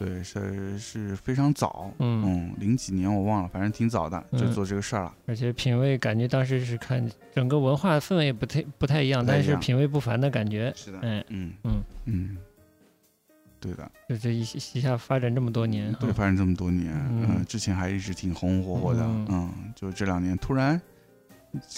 [0.00, 5.12] 对，是是非常早，嗯，零几年我忘了，反正挺早的就做这个事儿了。
[5.26, 10.72] 而且品味感觉当时是看整个文化氛围不太不太一样，但是品味不凡的感觉。
[10.76, 12.36] 是的，嗯嗯嗯嗯，
[13.60, 13.90] 对的。
[14.08, 20.80] 就这一一下发展这么多年，对，发展这么多年，嗯，之前还一直挺红红火火的，嗯，就这两年突然。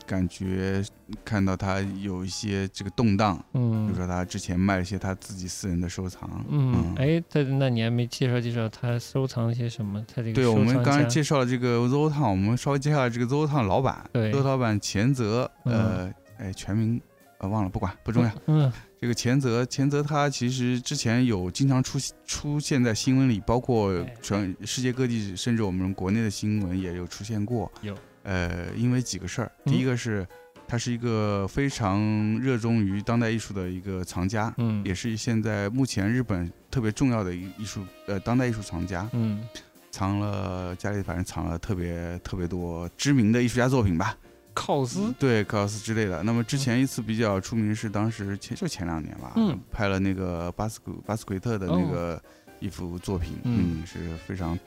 [0.05, 0.85] 感觉
[1.25, 10.05] 看到他有一些这个动荡，嗯，比如说他之前卖了一些他自己私人的收藏，嗯，哎，在那你还没介绍介绍他收藏一些什么？
[10.13, 17.01] 他这个对我们刚才介绍了这个 ZO Town，我们稍微介绍这个 ZO Town 老板，ZO 老板钱泽，呃，哎，全名
[17.41, 27.97] 呃忘了，不管不重要，嗯，这个钱泽，钱泽他其实之前有经常出出现在新闻里，包括全世界各地，甚至我们国内的新闻也有出现过，有。
[28.23, 30.27] 呃，因为几个事儿，第一个是
[30.69, 31.99] 他是一个非常
[32.39, 39.43] 热衷于当代艺术的一个藏家，嗯，也是现在目前日本特别重要的艺术呃当代艺术藏家，嗯，
[39.91, 44.15] 藏了家里反正藏了特别特别多知名的艺术家作品吧，
[44.61, 46.23] 考斯对考斯之类的。
[46.23, 52.23] 那么之前一次比较出名是当时前就前两年吧，嗯，拍了那个巴斯古巴斯奎特的那个
[52.59, 54.59] 一幅作品，嗯，是非常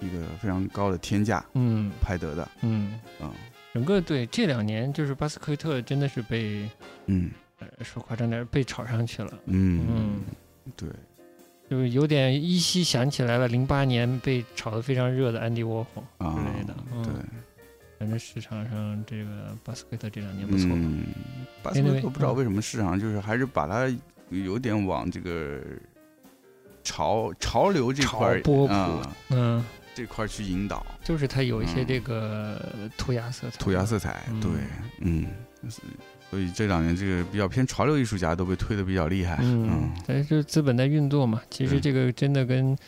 [0.00, 3.32] 一个非常高的天价，嗯，拍得的，嗯啊。
[3.72, 6.68] 整个对这两年就是巴斯奎特真的是被，
[7.06, 7.30] 嗯，
[7.82, 10.20] 说夸张点被炒上去了，嗯嗯，
[10.76, 10.88] 对，
[11.70, 17.12] 就是有点依稀想起来了，零八年被炒得非常热的安迪沃霍之类的，对，
[17.98, 20.68] 反正市场上这个巴斯奎特这两年不错，
[21.62, 23.92] 巴斯奎特不知道为什么市场就是还是把它
[24.30, 25.60] 有点往这个
[26.84, 28.74] 潮潮流这块波普，
[29.30, 29.64] 嗯。
[29.94, 34.48] 这块去引导，就是它有一些这个涂鸦色彩，涂鸦色彩，对，
[35.00, 35.26] 嗯，
[36.30, 42.78] 所以这两年这个比较偏潮流艺术家都被推的比较厉害，嗯，但是资本在运作嘛，其实这个真的跟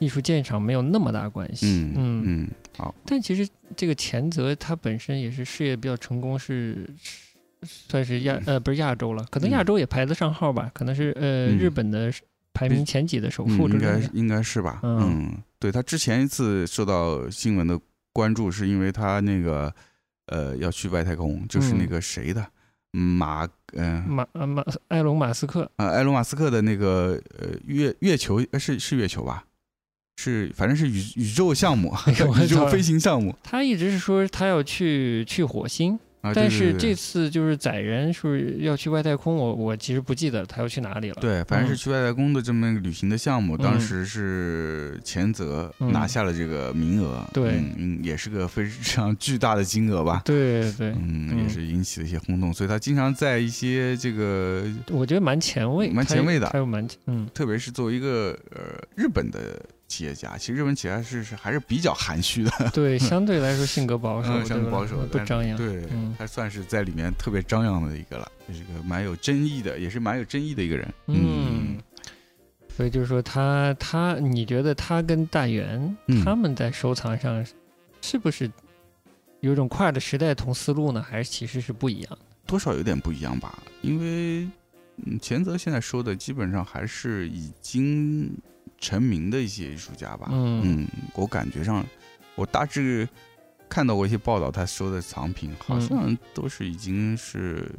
[0.00, 6.88] 艺术鉴赏没有那么大关系，嗯嗯，好，但其实这个前泽他本身也是事业比较成功，是
[7.62, 12.12] 算是亚呃不是亚洲了，可能亚洲也排得上号吧，可能是呃日本的。
[12.52, 14.80] 排名前几的首富，应该应该是吧？
[14.82, 17.80] 嗯，对他之前一次受到新闻的
[18.12, 19.72] 关注，是因为他那个
[20.26, 22.44] 呃要去外太空，就是那个谁的
[22.90, 29.44] 马嗯马马埃隆马斯克啊，埃隆马斯克的那个呃月月球是是月球吧？
[30.20, 31.94] 是反正是宇宇宙项目，
[32.42, 33.34] 宇宙飞行项目。
[33.42, 35.98] 他一直是说他要去去火星。
[36.34, 39.34] 但是这次就是载人，是不是要去外太空？
[39.34, 41.16] 我我其实不记得他要去哪里了。
[41.18, 47.26] 对，反正是去外太空的这么一个旅行的项目，当时是前泽拿下了这个名额。
[47.32, 50.20] 对，嗯，也是个非常巨大的金额吧。
[50.22, 58.60] 对对，嗯，也是引起了一些轰动，所以他经常在一些这个，我觉得蛮前卫，蛮前卫的，还有蛮嗯，特别是作为一个呃
[58.94, 59.58] 日本的。
[59.90, 65.82] 企业家其实日本企业家是是还是比较含蓄的， 对，相对来说性格保守，相对保守，不张扬，对，
[66.16, 71.76] 他算是在里面特别张扬的一个了，就是个蛮有争议的，也是蛮有争议的一个人，嗯，
[72.76, 77.44] 所以就是说他他，你觉得他跟大元他们在收藏上
[78.00, 78.48] 是不是
[79.40, 81.02] 有种跨的时代同思路呢？
[81.02, 82.18] 还是其实是不一样？
[82.46, 84.48] 多少有点不一样吧，因为
[85.04, 88.32] 嗯，前泽现在说的基本上还是已经。
[88.80, 91.86] 成名的一些艺术家吧，嗯，我感觉上，
[92.34, 93.06] 我大致
[93.68, 97.70] 看到过一些报道，他收的藏品好像都是已经是，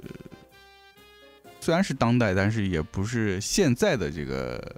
[1.60, 4.76] 虽然是当代，但是也不是现在的这个。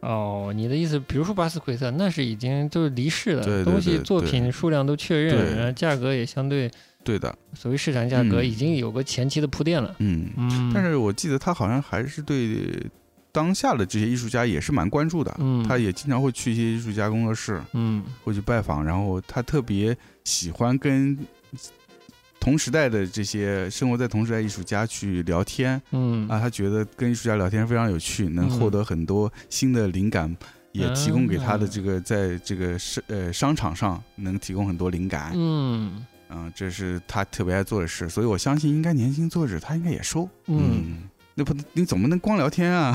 [0.00, 6.68] 哦，你的意思，比如说巴斯奎特，那是已经就是离世的东西，作品数量都确认，然后价格也相对
[7.04, 9.94] 对的，所谓市场价格已经有个前期的铺垫了。
[9.98, 12.90] 嗯，但是我记得他好像还是对。
[13.32, 21.16] 当下的这些艺术家也是蛮关注的，嗯，他也经常会去一些艺术家工作室，嗯，会去拜访，然后他特别喜欢跟
[22.40, 30.34] 同时代的这些生活在同时代艺术家去聊天，嗯，啊，他觉得跟艺术家聊天非常有趣，能获得很多新的灵感，
[30.72, 41.08] 也提供给他的这个在这个商呃商场上能提供很多灵感，嗯，嗯，这是他特别爱做的事，所以我相信应该年轻作者他应该也收，嗯。
[41.40, 42.94] 那不，你怎么能光聊天啊？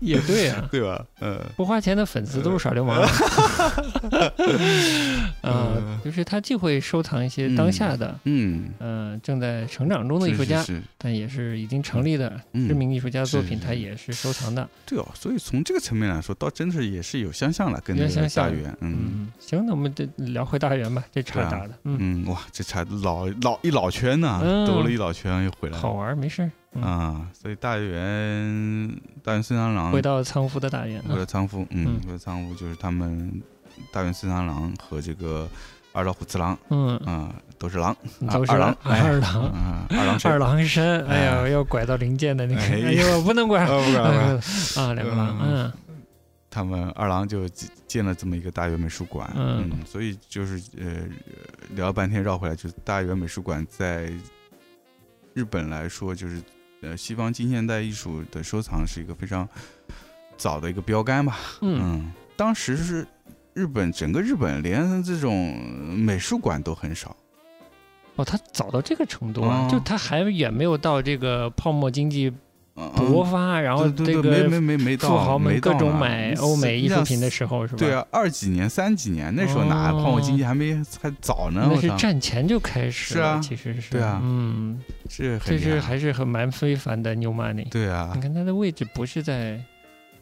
[0.00, 1.04] 也对啊， 对吧？
[1.20, 3.06] 嗯，不花钱的粉丝都是耍流氓。
[5.42, 8.70] 嗯，就是他既会收藏一些当下的，嗯。
[8.78, 10.64] 呃，正在成长中的艺术家，
[10.96, 14.66] 但也是已经成立的知名艺术家作品，他也是收藏的。
[14.86, 18.74] 对哦，所以从这个层面来说，倒真是也是有相像了，跟那个大元。
[18.80, 22.24] 嗯，行，那我们就聊回大元吧，这茬打的，嗯。
[22.28, 26.50] 哇，这茬老老一老圈呢，兜了一老圈又回来了，好玩，没事。
[26.80, 29.92] 啊，所以大元大元孙三郎。
[29.92, 33.42] 回到仓敷的大原，回到仓敷，嗯，回到仓敷就是他们
[33.92, 35.48] 大元孙三郎和这个
[35.92, 36.96] 二老虎次郎，嗯。
[36.98, 37.96] 啊，都是狼，
[38.30, 42.92] 都是二郎，二郎，二郎二郎神，哎呀，要拐到零件的那个，哎。
[42.92, 44.02] 呦，不能拐， 不拐，
[44.82, 45.72] 啊，两个狼，嗯，
[46.50, 47.48] 他们二郎就
[47.86, 51.04] 建了这么一个大元美术馆，嗯，所以就是呃
[51.70, 54.12] 聊了半天绕回来，就是大元美术馆在
[55.32, 56.42] 日本来说就是。
[56.84, 59.48] 呃，西方近现代艺术的收藏是一个非常
[60.36, 61.38] 早的一个标杆吧。
[61.62, 63.06] 嗯，当时是
[63.54, 65.58] 日本整个日本连这种
[65.96, 67.16] 美术馆都很少。
[68.16, 69.66] 哦，他早到这个程度啊？
[69.68, 72.32] 就他还远没有到这个泡沫经济
[72.74, 74.48] 勃发，然后这个
[74.98, 77.78] 富豪们各种买欧美艺术品的时候，是吧？
[77.78, 81.68] 对啊，二几年、三几年那时候哪泡沫经济还没还早呢？
[81.72, 87.68] 那是战前就开始了，其实是对啊，嗯，是这是还是很蛮非凡的 New Money。
[87.68, 89.60] 对啊，你看它的位置不是在。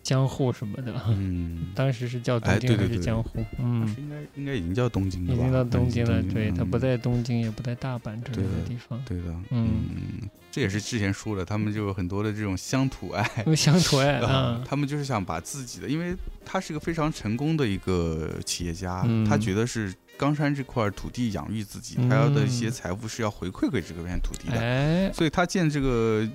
[0.02, 3.44] 江户什么的，嗯，当时是叫东京还是江户？
[3.58, 6.20] 嗯，应该应该已经叫东京了，已经到东京了。
[6.24, 9.00] 对，它不在东京，也不在大阪这类的地方。
[9.06, 26.28] 对的，嗯，这也是之前说的，他们就有很多的这种乡土爱， 乡土爱 啊，他们就是想把自己的，因为他是个非常成功的一个企业家，他觉得是冈山这块土地养育自己，他要的一些财富是要回馈给这个片土地的，所以他建这个。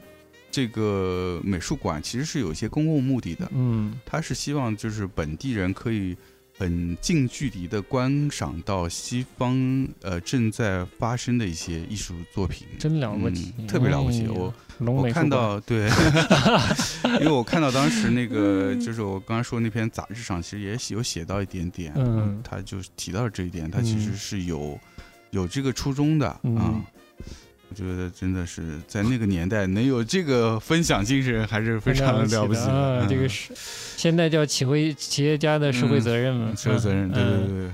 [0.58, 6.17] 这个美术馆其实是有一些公共目的的，嗯，他是希望就是本地人可以
[6.58, 14.28] 很近距离的观赏到西方呃正在发生的一些艺术作品，真了不起，特别了不起。
[14.28, 15.88] 我我看到对，
[17.22, 24.80] 因为我看到当时那个就是我刚刚说那篇杂志上其实也有写到一点点，嗯，他就提到了这一点，他其实是有
[25.30, 26.84] 有这个初衷的啊。
[27.69, 33.06] 我觉得真的是在那个年代能有这个分享精神，还是非常了不起的。
[33.10, 36.53] 这个是现在叫企会企业家的社会责任嘛？
[36.56, 37.71] 社会责任，对对对。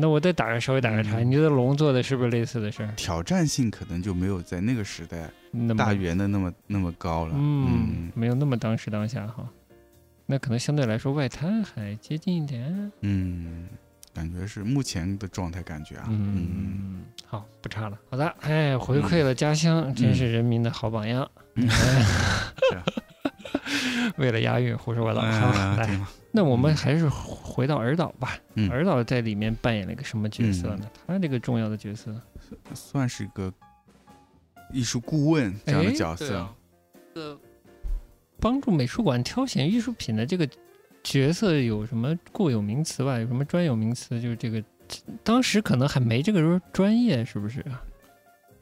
[0.00, 2.92] 那我再打个稍微打个岔，你觉得龙做的是不是类似的事儿？
[2.96, 5.30] 挑战性可能就没有在那个时代
[5.76, 7.34] 大圆的那么那么高了。
[7.36, 9.48] 嗯，没有那么当时当下哈。
[10.26, 12.92] 那可能相对来说外滩还接近一点。
[13.02, 13.68] 嗯。
[14.16, 21.30] 感觉是目前的状态，感觉啊，嗯，好，不差了，好的，哎，回馈了家乡，真是人民的好榜样。
[24.16, 25.20] 为了押韵，胡说八道。
[25.20, 26.00] 好，来，
[26.32, 28.38] 那我们还是回到尔岛吧。
[28.70, 30.90] 尔岛在里面扮演了一个什么角色呢？
[31.06, 32.18] 他这个重要的角色，
[32.72, 33.52] 算是一个
[34.72, 36.48] 艺术顾问这样的角色，
[37.16, 37.38] 呃，
[38.40, 40.48] 帮助美术馆挑选艺术品的这个。
[41.06, 43.16] 角色有什么固有名词吧？
[43.16, 44.20] 有什么专有名词？
[44.20, 44.60] 就是这个，
[45.22, 47.64] 当时可能还没这个专业，是不是？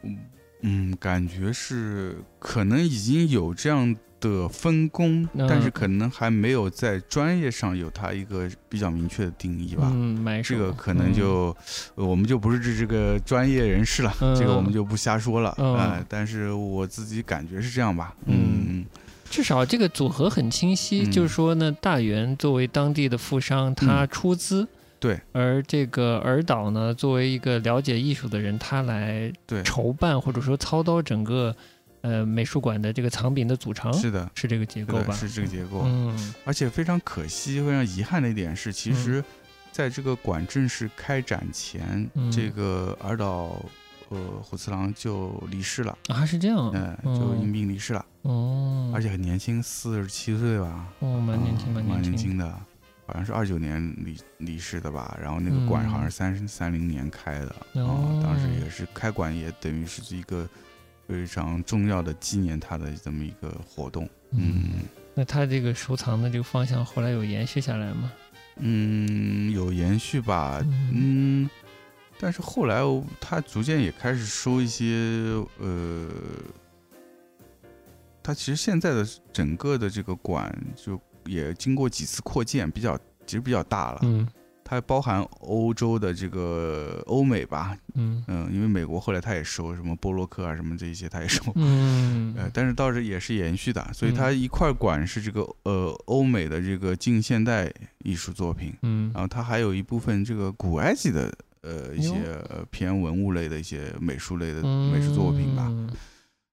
[0.02, 0.18] 嗯
[0.60, 9.90] 嗯，感觉是可能已经有这样的分工，但是可能还没有在专业上有它一个比较明确的定义吧。
[9.94, 11.56] 嗯，这个可能就
[11.94, 16.04] 我们就不是这这个专业人士了，这个我们就不瞎说了啊。
[16.10, 18.14] 但是我自己感觉是这样吧。
[18.26, 18.84] 嗯。
[19.30, 24.66] 至少这个组合很清晰，就是说呢，大元作为当地的富商，他出资，
[25.00, 29.32] 对；而这个尔岛呢，作为一个了解艺术的人，他来
[29.64, 31.54] 筹办或者说操刀整个
[32.02, 35.14] 呃美术馆的这个藏品的组成，是的，是这个结构吧？
[35.14, 35.82] 是这个结构。
[35.84, 39.24] 嗯，而且非常可惜、非常遗憾的一点是，其实
[39.72, 43.64] 在这个馆正式开展前，这个尔岛。
[44.10, 45.96] 呃，虎次郎就离世了。
[46.08, 52.36] 啊，是这样，嗯，就因病离世了，哦，而且很年轻，四十七岁吧，哦，蛮年轻，蛮年轻。
[52.38, 52.48] 的，
[53.06, 60.48] 好像是二九年离离世的吧，然后那个馆好像是三三零年开的，哦，当时也是开馆，也等于是一个
[61.06, 64.80] 非常重要的纪念他的这么一个活动，嗯，
[65.14, 68.12] 那他这个收藏的这个方向后来有延续下来吗？
[68.56, 70.62] 嗯，有延续吧，
[70.92, 71.48] 嗯。
[72.18, 72.80] 但是后来，
[73.20, 74.86] 他逐渐也开始收一些，
[75.58, 76.08] 呃，
[78.22, 82.96] 他其实现在的整个的这个馆就也经过几次扩建，比较
[83.26, 84.00] 其实比较大了。
[84.04, 84.26] 嗯，
[84.64, 87.76] 它包含欧洲的这个欧美吧。
[87.94, 91.42] 嗯嗯，因为美国后来他也收什么波洛克啊什么这些，他也收。
[91.56, 98.72] 嗯， 呃，但是倒是也是延续的，所以它一块馆是这个呃欧美的这个近现代艺术作品。
[98.82, 101.30] 嗯，然后它还有一部分这个古埃及的。
[101.64, 102.38] 呃，一些
[102.70, 105.72] 偏文物类的一些美术类的美术作品吧，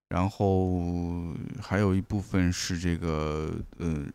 [0.08, 4.06] 然后还有一部分是这个呃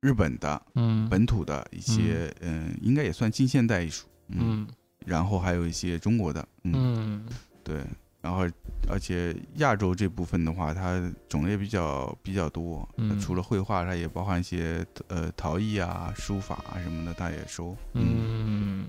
[0.00, 4.66] 日本的，嗯，本土的一些，嗯，应该也算近现代艺术，嗯，
[5.04, 7.26] 然后还有一些中国的，嗯，
[7.62, 7.84] 对，
[8.22, 8.48] 然后
[8.88, 12.88] 而且亚洲这部分的话，它种类比较比较多，
[13.20, 18.86] 除了绘画，它也包含一些呃陶艺啊、书法啊什么的，它也收，嗯。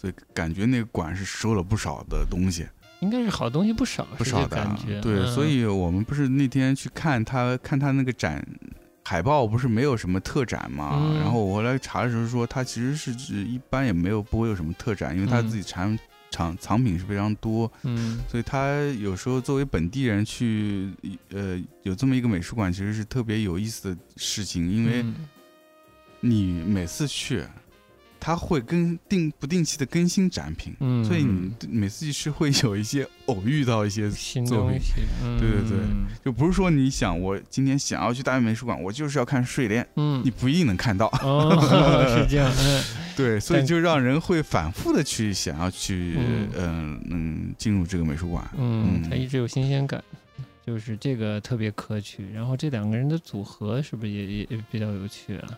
[0.00, 2.66] 所以感觉那个馆是收了不少的东西，
[3.00, 4.98] 应该是好东西不少，不少的感觉。
[5.02, 8.42] 对，所以我们不是那天去看他看他那个展
[9.04, 11.14] 海报，不是没有什么特展嘛？
[11.20, 15.98] 然后我后来查的时候说，他其实是指一般也没有不会有什么特展，因为他自己产
[16.30, 17.70] 藏藏品是非常多。
[17.82, 20.90] 嗯，所以他有时候作为本地人去，
[21.28, 25.04] 呃，有这么一个美术馆，其实是特别有意思的事情，因为
[26.20, 27.44] 你每次去。
[28.20, 35.02] 他会跟定不定期的更新展品，嗯，所以你每次是会有一些偶遇到一些新东西，
[35.38, 35.78] 对对对，
[36.24, 41.10] 就不是说你想我今天想要去大英美术馆，我就是要看睡莲，嗯，你不一定能看到，
[42.14, 42.52] 是这样，
[43.16, 46.16] 对，所以就让人会反复的去想要去，
[46.56, 47.00] 嗯。
[47.08, 50.02] 嗯，进入这个美术馆，嗯，他一直有新鲜感，
[50.66, 55.48] 就是这个特别可取，然后这两个人的组合是不是也也也比较有趣啊？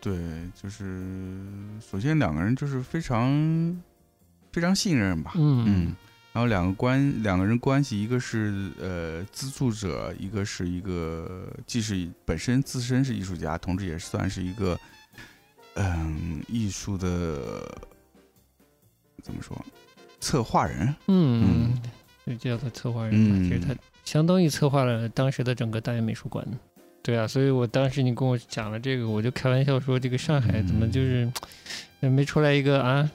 [0.00, 0.18] 对，
[0.54, 1.04] 就是
[1.78, 3.80] 首先两个人就是非常
[4.50, 5.94] 非常信任吧，嗯，
[6.32, 14.78] 然后两个关两个人关系，一个是呃资助者，一个是一个既是本身自身是艺术家，同时也算是一个
[15.74, 17.78] 嗯艺术的
[19.22, 19.62] 怎么说
[20.18, 21.78] 策划人，嗯，
[22.26, 23.74] 就叫他策划人嘛，其实他
[24.04, 26.46] 相当于策划了当时的整个大英美术馆。
[27.02, 31.30] 对啊，所以我当时你跟我讲了这个，我就开玩笑说，这个上海怎么就是
[32.00, 33.10] 没出来一个啊？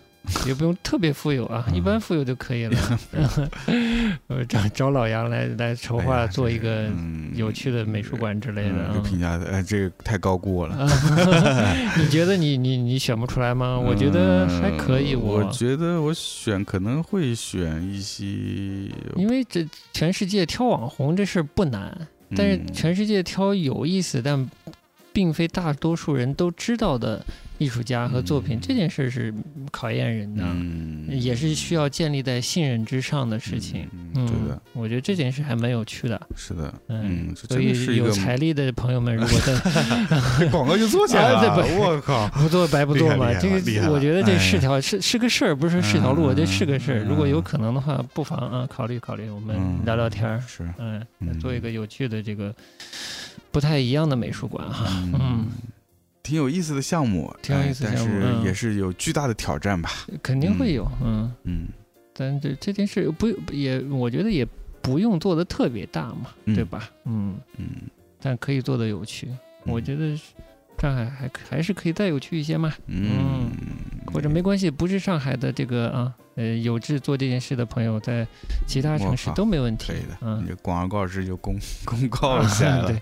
[0.47, 2.99] 也不用特别富有啊，一般富有就可以了。
[4.25, 6.89] 呃，找找老杨来来筹划做一个
[7.35, 8.89] 有趣的美术馆之类的。
[8.91, 10.75] 这评价的哎，这个太高估我了。
[12.01, 13.77] 你觉得你你你选不出来吗？
[13.77, 15.13] 我觉得还可以。
[15.13, 18.25] 我觉得我选可能会选一些，
[19.15, 19.63] 因为这
[19.93, 21.95] 全世界挑网红这事儿不难。
[22.35, 24.49] 但是全世界挑有意思，但
[25.11, 27.25] 并非大多数人都知道的
[27.57, 29.33] 艺术家和作品，这件事是
[29.71, 33.87] 考验人的，也是需要建立在信任之上的事情。
[34.13, 36.19] 嗯，对的，我觉得这件事还蛮有趣的。
[36.35, 43.33] 是的，嗯，所以有财力的朋友们，如果在 广告就做起来了，我靠，不做白不做嘛。
[43.39, 47.03] 这个我觉得这是条是是个事儿，不是是条路，这是个事儿。
[47.05, 51.01] 如果有可能的话，不妨啊考虑考虑，我们聊聊天儿，是，嗯，
[51.39, 52.53] 做一个有趣的这个
[53.51, 55.47] 不太一样的美术馆哈，嗯。
[56.25, 59.91] 挺有意思的项目，挺有意思的项目，但是也是有巨大的挑战吧？
[60.23, 61.67] 肯定会有，嗯嗯。
[62.17, 64.43] 但这这件事不也，我觉得也
[64.81, 66.89] 不用做的特别大嘛，对吧？
[67.05, 67.67] 嗯嗯。
[68.19, 69.29] 但可以做的有趣，
[69.65, 70.19] 我觉得
[70.79, 72.73] 上海还还是可以再有趣一些嘛。
[72.87, 73.51] 嗯。
[74.11, 78.25] 或者没关系，不是上海的这个啊，呃，有志做这件事的朋友，在
[78.65, 79.87] 其他城市都没问题。
[79.87, 80.57] 可以的，嗯。
[80.63, 82.87] 广而告之就公公告一下了。
[82.87, 82.99] 对，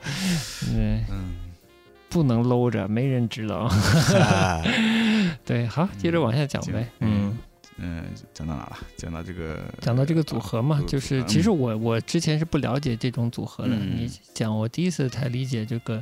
[1.10, 1.53] 嗯。
[2.14, 3.68] 不能搂着，没人知道。
[5.44, 6.88] 对，好，接着往下讲呗。
[7.00, 7.36] 嗯
[7.78, 8.04] 嗯，
[8.36, 8.78] 讲到哪了？
[8.96, 13.76] 讲到这个，讲到这个组合嘛，就是其实我我之前是不了解这种组合的。
[13.76, 16.00] 你讲，我第一次才理解这个，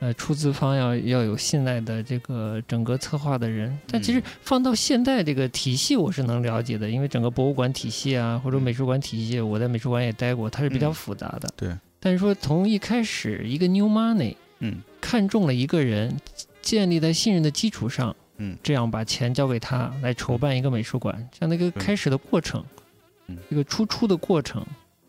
[0.00, 3.78] 呃，出资方要要有信赖的这个整个策划的人。
[3.86, 11.48] 但其实放到现在这个体系，我是能了解的，因为整个博物馆体系啊，或者美术馆体系，我在美术馆也待过，它是比较复杂的。
[11.56, 11.72] 对。
[12.00, 14.34] 但是说从一开始一个 new money。
[14.64, 16.16] 嗯，看中了一个人，
[16.62, 22.64] 建立在信任的基础上，嗯，这样把钱交给他来筹办一个美术馆，像那个开始的过程，
[23.26, 24.64] 嗯，一个初出的过程，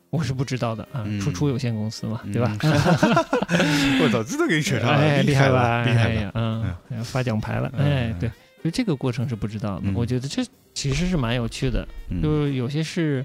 [0.10, 2.58] 我是不知道的啊，初出有限公司嘛，对吧？
[4.02, 8.30] 我早知道给你扯上了，哎，厉害吧，厉害呀，嗯，发奖牌了，哎，对，
[8.64, 11.88] 就这个过程是不知道的，我觉得这其实是蛮有趣的，
[12.22, 13.24] 就是有些是。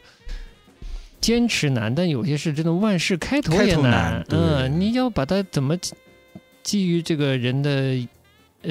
[1.20, 4.24] 坚持难，但有些是真的万事开头也难。
[4.28, 5.76] 嗯，你要把它怎么
[6.68, 8.06] 基于这个人的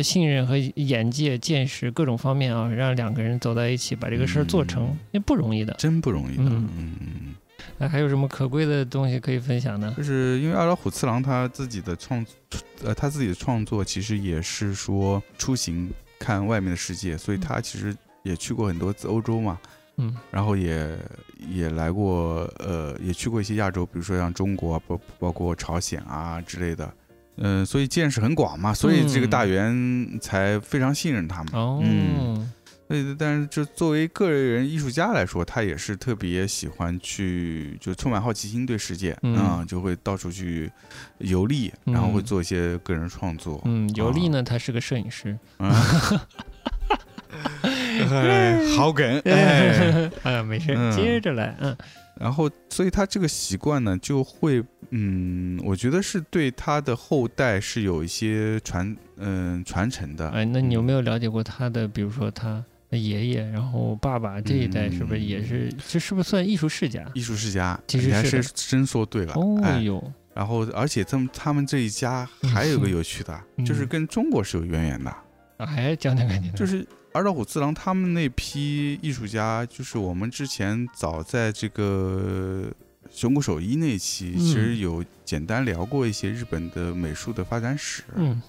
[0.03, 6.43] 信任和眼界、见识各种方面啊，让两个人走在一起，把这个事儿做成，也不容易的，真不容易的。
[6.43, 7.35] 嗯嗯。
[7.79, 9.91] 那还有什么可贵的东西可以分享呢？
[9.97, 12.23] 就是因为二老虎次郎他自己的创，
[12.83, 19.57] 呃，他自己的创作其实也是说出行看外面的世界，所以他其实也去过很多次欧洲嘛。
[19.95, 20.95] 嗯，然后也
[21.49, 26.93] 也来过，呃，也去过一些亚洲，比如说像中国，包包括朝鲜啊之类的，
[27.37, 31.49] 嗯，所以见识很广嘛，所以这个大元才非常信任他嘛。
[31.53, 32.51] 哦，嗯，
[32.89, 40.71] 以但是就作为个人艺术家来说，他也是特别喜欢去，就充满好奇心对世界啊，就会到处去
[41.19, 43.61] 游历，然后会做一些个人创作。
[43.65, 45.37] 嗯，游历呢，他是个摄影师。
[48.77, 51.75] 好梗，哎， 呀，没事，接着来，嗯，
[52.19, 60.29] 然后，所以他这个习惯呢，就会，嗯，我觉得是对他的后代是有一些传，嗯，传承的。
[60.29, 67.05] 哎，那你有没有了解过他的，比如说他爷爷，然后爸爸这一代是不是也是，这是不是算艺术世家？
[67.13, 68.11] 艺术世家，其实
[68.41, 70.03] 是真说对了，哦呦。
[70.33, 75.15] 然后，而且他们他们这一家还有个 有趣的，就是跟中国是有渊源的。
[75.57, 76.85] 哎，讲讲看，就是。
[77.17, 82.71] 二道虎次郎他们那批艺术家，就是我们之前早在这个
[83.09, 88.03] 熊谷守一那期，其实有简单聊过一些日本的美术的发展史。
[88.15, 88.39] 嗯，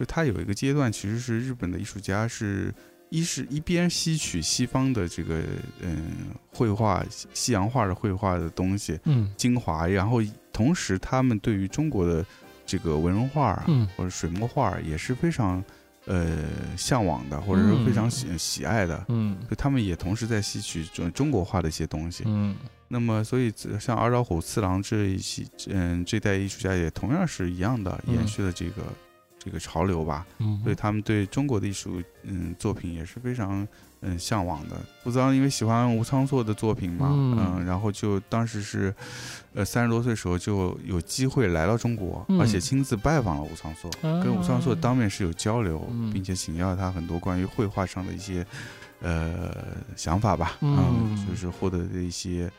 [0.00, 2.74] 就他有一个阶段，其实是日本的艺术家是
[3.08, 5.40] 一是一边吸取西方的这个
[5.80, 10.20] 嗯绘画西洋画的绘画的东西，嗯，精华，然后
[10.52, 12.26] 同时他们对于中国的
[12.66, 13.64] 这个文人画啊
[13.96, 15.62] 或者水墨画也是非常
[16.08, 16.26] 呃
[16.76, 22.56] 向往的，或者是非常喜喜爱的，嗯，所以他们也同时在吸取中中国化的一些东西，嗯。
[22.90, 28.82] 那么，所以像二岛虎次郎这一系，嗯，这代艺术家也同样是一样的，延续了这个
[29.38, 30.26] 这个潮流吧。
[30.38, 33.68] 嗯，所以他们对中国的艺术，嗯，作品也是非常
[34.00, 34.76] 嗯向往的。
[35.02, 38.94] 虎次郎因为喜欢吴昌硕的作品嘛，嗯，然后就当时是，
[39.54, 43.90] 呃，三十多岁时候就有机会来到中国，而且亲自拜访了吴昌硕，
[44.22, 45.78] 跟吴昌硕当面是有交流，
[46.12, 48.46] 并且请教他很多关于绘画上的一些
[49.00, 49.54] 呃
[49.96, 52.50] 想法吧，嗯，就是获得的一些。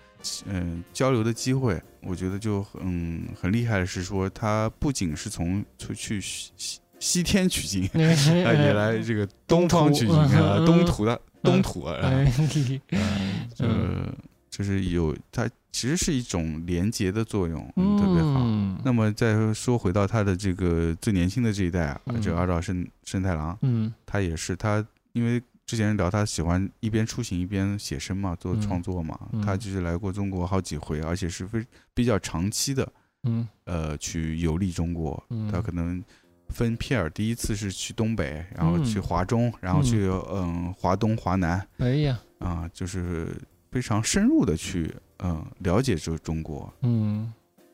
[0.47, 11.95] 嗯，交流的机会，我觉得就嗯很厉害的是说，他不仅是从出去西西天取经， 也来这个东方取经啊，东土的东土啊，
[13.59, 14.13] 呃，
[14.49, 18.45] 就是有它其实是一种连接的作用，特别好。
[18.83, 25.41] 那么再说回到他的这个最年轻的这一代啊，这个二岛胜胜太郎，嗯，他也是他因为。
[25.69, 29.15] 之前聊他喜欢一边出行一边写生嘛，做创作嘛。
[29.45, 32.91] 他就是来过中国好几回，而且是非比较长期的，
[33.21, 35.23] 嗯，呃，去游历中国。
[35.51, 36.03] 他可能
[36.49, 41.65] 分片儿，第一次是去东北，然后去华中，然后去嗯华东、华南。
[41.77, 43.27] 哎呀，啊，就是
[43.71, 44.93] 非常深入的去
[45.23, 46.71] 嗯了解这中国。
[46.81, 47.31] 嗯，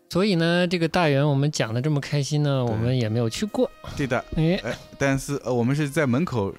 [0.10, 3.70] 所以呢，这个大元我们讲的这么开心呢，我们也没有去过。
[3.98, 4.62] 对的，哎，
[4.98, 6.54] 但是呃，我们是在门口。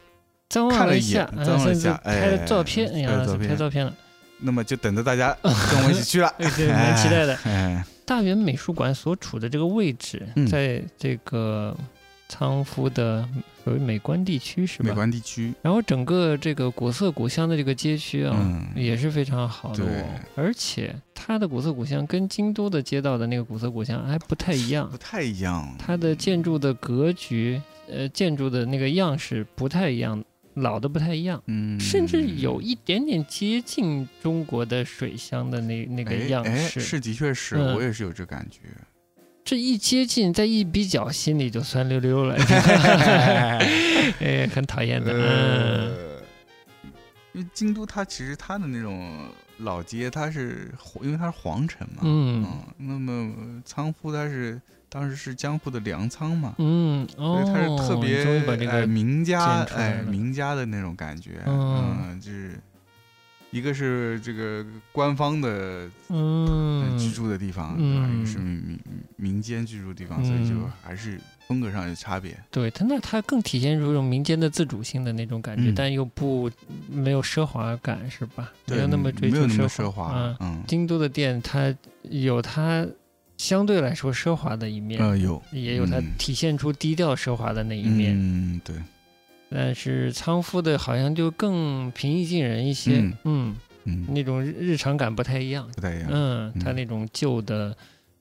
[0.49, 3.93] 张望了一下，张望了一下，拍了照片，哎呀，拍照片了。
[4.39, 7.37] 那么就等着大家 跟我一起去了，对，蛮期待的。
[8.07, 11.77] 大元美术馆所处的这个位置，在这个
[12.29, 13.29] 仓敷的
[13.63, 14.89] 所谓美观地区是吧？
[14.89, 15.53] 美观地区。
[15.63, 19.85] 然后整个这个古色古香的这个街区啊，也是非常好的。
[19.85, 20.05] 对。
[20.35, 25.75] 而且它的古色古香跟京都的街道的那个古色古香还不太一样，不太一样。
[25.79, 30.25] 它的建筑的格局，呃，建筑的那个样式不太一样。
[30.57, 38.61] 老的不太一样，嗯，甚至有一点点接近中国的水乡的那那个样式，是的确是我也是有这感觉。
[39.47, 42.35] 这一接近，再一比较，心里就酸溜溜了，
[44.21, 45.13] 哎，很讨厌的。
[47.33, 49.29] 因为京都它其实它的那种
[49.59, 52.45] 老街，它是因为它是皇城嘛，嗯，
[52.77, 54.61] 那么仓敷它是。
[54.89, 58.25] 当时是江户的粮仓嘛，嗯，所以它是特别
[58.69, 62.59] 哎名家哎名家的那种感觉，嗯，就是
[63.51, 68.79] 一个是这个官方的嗯居住的地方，嗯，一个是民
[69.17, 72.37] 民间居住地方，所以就还是风格上有差别。
[72.51, 76.51] 对它那它更体现出一种民间的自主性的那种感觉，但又不
[76.91, 78.53] 没有奢华感，是吧？
[78.67, 80.37] 没有那么追求奢华。
[80.41, 82.87] 嗯，京都的店它有它。
[83.39, 88.75] 相对来说奢华的一面，呃，有也有它体现出低调奢华的那一面，嗯，对。
[89.51, 97.77] 但是仓敷的好像就更平易近人一些，嗯嗯，那种日常感不太一样，不太一样，嗯，它那种旧的、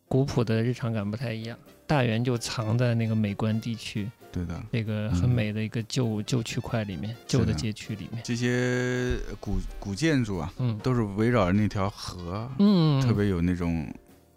[0.08, 1.58] 古朴的日常感不太一样。
[1.88, 13.88] 大园就藏在那个美观地区，对的，那个很美的一个旧旧区块里面，旧的街区里面，这些古古建筑啊，嗯，都是围绕着那条河，嗯，特别有那种。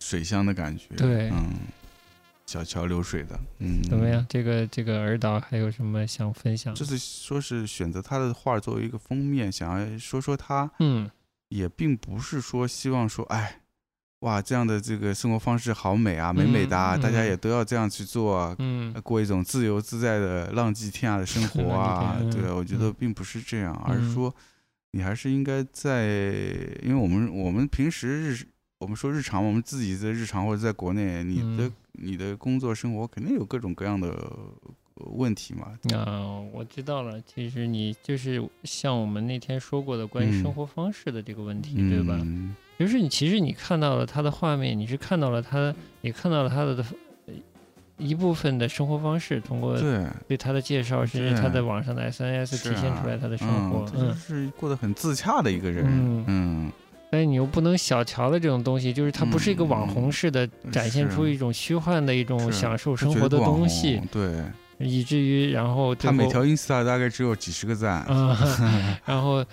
[0.01, 1.51] 水乡的感觉，对，嗯，
[2.49, 4.25] 小桥流水的，嗯，怎么样？
[4.27, 6.75] 这个这个尔导还有什么想分享？
[6.75, 11.11] 就是说是选择他的画作为一个封面，想要说说他，嗯，
[11.51, 13.61] 也并不是说希望说，哎，
[14.21, 24.35] 哇，这样的这个生活方式好美啊，美美哒，大家也都要这样去做，嗯，过一种自由自在的浪迹天涯的生活啊， 对，我觉得并不是这样，而是说，
[24.93, 26.07] 你还是应该在，
[26.83, 28.49] 因为我们我们平时日。
[28.79, 34.15] 我们说日常，我们自己在日常或者在国内，你的你的工作生活肯定有各种各样的
[34.95, 35.73] 问题嘛。
[35.97, 37.21] 啊，我知道了。
[37.23, 42.25] 其实你就是像我们那天说过的关于生活方式的这个问题，对吧？
[42.79, 46.85] 就是你其实你看到了他的画面，你是看到了他，也看到了他的
[47.97, 49.77] 一部分的生活方式，通过
[50.29, 55.85] 对他的介绍，甚至他在网上的 SNS 体现出来他的生活，嗯，是过得很自洽的一个人，
[56.29, 56.71] 嗯。
[57.11, 64.43] 但是你又不能小瞧了这种东西，就是它不是一个网红式的展现出一种虚幻的一种享受生活的东西，对，
[64.79, 68.07] 以至于然后他每条 ins 大概只有几十个赞，
[69.07, 69.45] 然后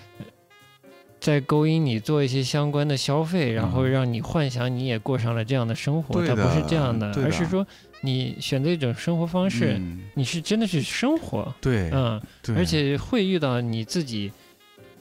[1.18, 6.24] 在勾引你做一些相关的消费，然后让你幻想你也过上了这样的生活。
[6.26, 7.66] 它不是这样的，而是说
[8.02, 9.80] 你选择一种生活方式，
[10.14, 11.52] 你是真的是生活。
[11.60, 12.20] 对，嗯，
[12.54, 14.30] 而且会遇到你自己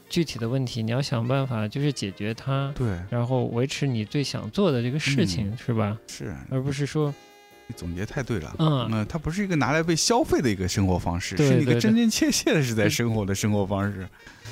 [0.10, 2.72] 具体的问题，你要想办法就是解决它。
[2.76, 5.97] 对，然后维持你最想做的这个事情，是吧？
[6.08, 7.14] 是，而不是说。
[7.68, 14.08] 你总结太对了，嗯，它不是一个拿来被消费的一个生活方式，是一个真真切切的是在生活的生活方式。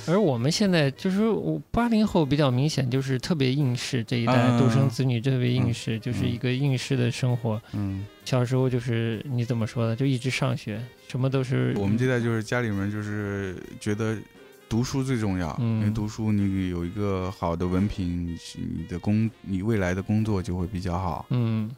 [0.08, 1.22] 而我们现在就是
[1.70, 7.62] 八零后比较明显，就是特别应试这一代独生子女特别应试，就是一个应试的生活。
[7.74, 11.72] 嗯，小时候就是你怎么说的，就一直上学，什么都是。
[11.78, 14.18] 我们这代就是家里面就是觉得
[14.74, 21.28] 读书最重要，因为读书你有一个好的文凭，你的工你未来的工作就会比较好。
[21.30, 21.70] 嗯。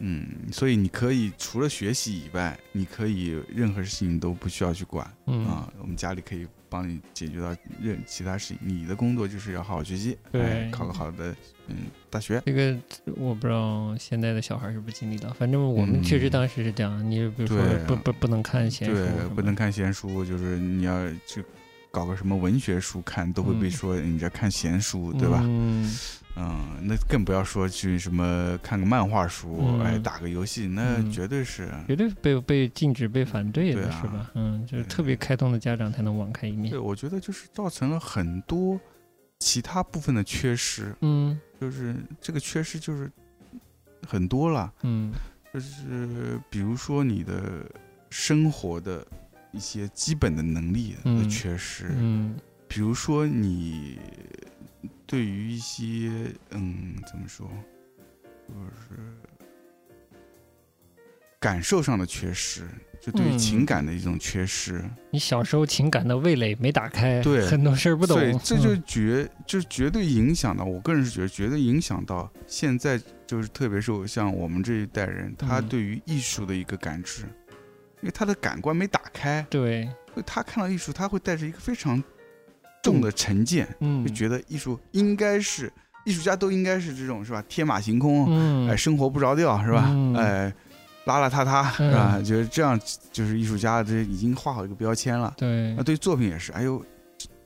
[0.00, 5.10] 嗯，所以你可以除了学习以外，你可以任何事情都不需要去管。
[5.26, 8.58] 嗯啊，我们家里可以帮你解决到任其他事情。
[8.60, 11.34] 你的工作就是要好好学习，对，考个好的
[11.68, 11.76] 嗯
[12.10, 12.42] 大学。
[12.44, 12.76] 这个
[13.16, 17.10] 我不知道现在的小孩是不是经历到，反正我们确实当时是这样。
[17.10, 21.42] 你比如说不不不能看闲书，对，不能看闲书，就是你要去
[21.92, 25.40] 搞个什么文学书看，都会被说你在看闲书，对吧？
[25.44, 25.96] 嗯。
[26.34, 34.30] 嗯，那更不要说去什么看个漫画书，哎，打个游戏，那绝对是，绝对被被禁止、被反对的是吧？
[34.34, 36.70] 嗯，就是特别开通的家长才能网开一面。
[36.70, 38.80] 对，我觉得就是造成了很多
[39.40, 40.96] 其他部分的缺失。
[41.02, 43.12] 嗯，就是这个缺失就是
[44.08, 44.72] 很多了。
[44.84, 45.12] 嗯，
[45.52, 47.70] 就是比如说你的
[48.08, 49.06] 生活的
[49.52, 51.86] 一些基本的能力的缺失。
[51.96, 52.36] 嗯，
[52.66, 53.98] 比如说你。
[55.04, 56.10] 对于一些
[56.52, 57.46] 嗯，怎么说，
[58.48, 58.98] 就是
[61.38, 62.66] 感受上的缺失，
[62.98, 64.82] 就对于情感的一种缺失。
[65.10, 70.64] 你小时候情感的味蕾没打开，对很多事儿不懂，对，这就绝就绝对影响到。
[70.64, 77.26] 我个人是觉得，绝对影响到现在，就是特别是像我们这一代人，他对于艺术的一个感知，
[78.02, 79.88] 因为他的感官没打开，对，
[80.26, 82.02] 他看到艺术，他会带着一个非常。
[82.82, 85.72] 重的成见，嗯，就觉得艺术应该是
[86.04, 87.40] 艺术家都应该是这种是吧？
[87.48, 89.84] 天马行空，哎，生活不着调是吧？
[90.16, 90.52] 哎，
[91.06, 92.20] 邋邋遢遢是吧？
[92.20, 92.76] 觉得这样
[93.12, 95.32] 就是艺术家，这已经画好一个标签了。
[95.36, 96.84] 对，那对作品也是，哎呦，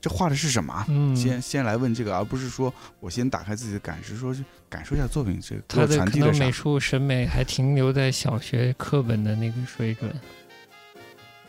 [0.01, 0.83] 这画的是什么？
[1.15, 4.35] 先先来问这个，而不是说我先打开自己的感知，说
[4.67, 10.11] 感受一下作品这个他的可能美术审美还停留在小学课本的那个水准。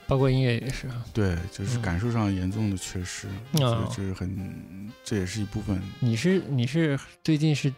[0.08, 5.78] 包括音乐也是啊，对，就是感受上严重的缺失，所以，就是很，这也是一部分。
[6.00, 7.70] 你是你是最近是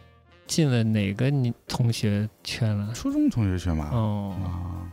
[0.47, 2.93] 进了哪个你同学圈了？
[2.93, 3.89] 初中同学圈吧。
[3.91, 4.87] 哦啊，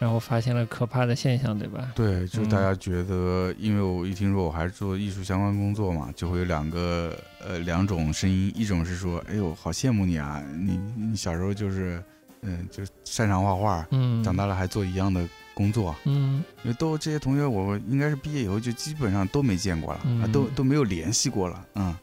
[0.00, 1.92] 然后发现了可怕的现象，对吧？
[1.94, 12.02] 对，就是大家觉得，因为我一听说我还是做艺术相关工作嘛，就会有两个呃两种声音，一种是说，哎呦，好羡慕你啊，你你小时候就是
[12.42, 15.24] 嗯，就擅长画画，嗯，长大了还做一样的。
[15.56, 21.96] 工作，嗯，因为都这些同学，我应该是毕业以后就基本上都没见过了，啊，都都没有联系过了，嗯，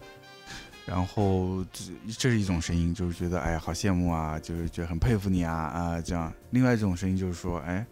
[0.88, 1.84] 然后这
[2.18, 6.34] 这是一种声音，就是觉得哎呀好羡慕啊，就是觉得很佩服你啊啊这样。
[6.50, 7.86] 另外一种声音就是说，哎，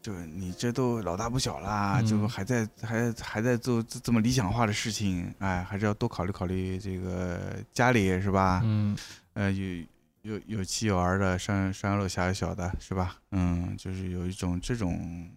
[0.00, 8.62] 就你这都老大不小啦，就还在还还在做这么理想化的事情，哎，还是要多考虑考虑这个家里是吧？
[8.64, 8.96] 嗯，
[9.34, 9.84] 呃有。
[10.22, 13.18] 有有妻有儿的，上上有老下有小的，是吧？
[13.30, 15.30] 嗯，就是有一种这种，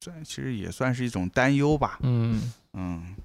[0.00, 1.98] 算其实也算是一种担忧吧。
[2.02, 3.16] 嗯嗯，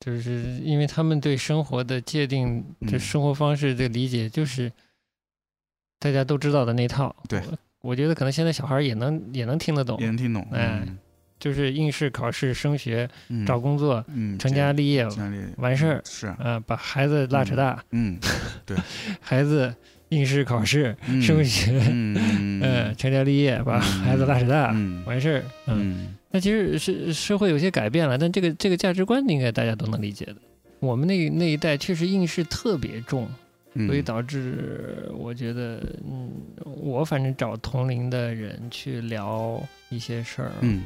[0.00, 4.72] 就是因为他们对生活的界定，这生活方式的理解，就是
[5.98, 7.14] 大家都知道的那套。
[7.28, 7.42] 对，
[7.80, 10.46] 我觉得可能现在小孩也能也能听得懂，也能听懂。
[10.52, 10.86] 哎。
[11.42, 13.08] 就是应试考试、升学、
[13.44, 15.04] 找工作、嗯，成家立业，
[15.56, 18.16] 完事儿是啊，把孩子拉扯大，嗯，
[18.64, 18.76] 对，
[19.20, 19.74] 孩子
[20.10, 24.68] 应试考试、升学，嗯，成家立业，把孩子拉扯大，
[25.04, 30.36] 完事儿，嗯，那其实是社会有些改变了，但这个这个价值观应该大家都能理解的。
[30.78, 33.28] 我们那那一代确实应试特别重，
[33.88, 36.30] 所以导致我觉得，嗯，
[36.64, 40.82] 我反正找同龄的人去聊一些事儿，嗯。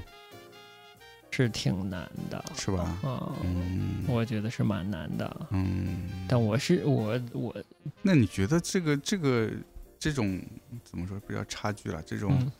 [1.36, 2.96] 是挺难的，是吧？
[3.44, 5.46] 嗯，我觉得是蛮难的。
[5.50, 7.54] 嗯，但我是我我，
[8.00, 9.50] 那你觉得这个这个
[9.98, 10.40] 这种
[10.82, 12.02] 怎么说比较差距了？
[12.06, 12.50] 这种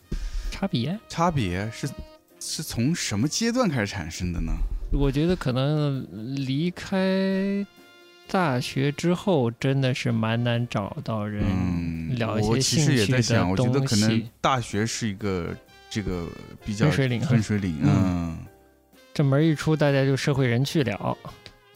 [0.51, 1.89] 差别差别是
[2.39, 4.53] 是从什么阶段开始产生的呢？
[4.93, 6.07] 我觉得可能
[6.37, 7.67] 离开
[8.29, 13.35] 大学之后，真的是蛮难找到人聊一些兴趣的东西。
[13.37, 15.57] 我觉得可能大学是一个
[15.89, 16.29] 这个
[16.63, 18.37] 比较分水岭，分水岭， 嗯。
[19.17, 21.17] 这门一出，大家就社会人去了。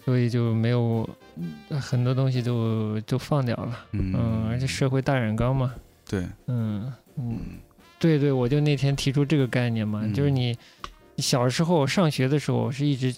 [0.04, 1.08] 所以就没有
[1.80, 3.86] 很多东西就就放掉了。
[3.92, 5.74] 嗯，而且社会大染缸嘛。
[6.06, 6.26] 对。
[6.48, 7.38] 嗯嗯，
[7.98, 10.54] 对对，我就那天提出这个概念嘛，就是你
[11.16, 13.14] 小时候上学的时候是一直。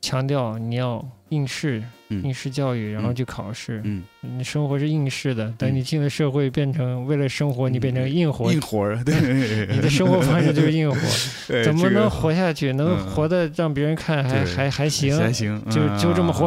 [0.00, 1.82] 强调你要应试，
[2.22, 3.80] 应试教育，然后去考试。
[3.84, 8.52] 嗯，你生活是应试的，等你进了社会，变成为了生活，你变成硬活。
[8.52, 9.14] 硬活，对，
[9.74, 10.96] 你的生活方式就是硬活。
[11.64, 12.72] 怎么能活下去？
[12.72, 15.16] 能活的让别人看还还还行？
[15.18, 16.46] 还行，就就这么活。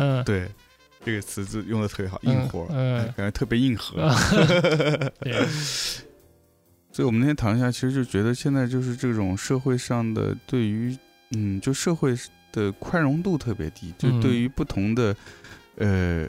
[0.00, 0.46] 嗯，对，
[1.04, 3.96] 这个词字用的特别好，硬活，嗯，感觉特别硬核。
[6.90, 10.96] 所以，我们那天谈一下，其实就觉得现在就是这种社会上的对于，
[11.36, 12.14] 嗯，就社会。
[12.52, 15.14] 的宽容度特别低，就对于不同的，
[15.76, 16.26] 呃，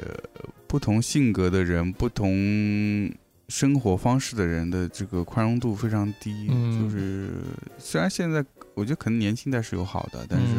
[0.67, 3.11] 不同性格的人、不同
[3.47, 6.47] 生活方式的人的这个宽容度非常低。
[6.47, 7.30] 就是
[7.78, 10.53] 虽然现在我觉得可能年轻代是有好的，但是，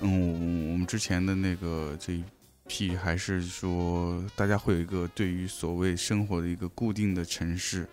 [0.00, 2.24] 嗯，我们之前的那个这一
[2.66, 7.86] 批还是说大家会有一个对于所谓生活的一个固定的城市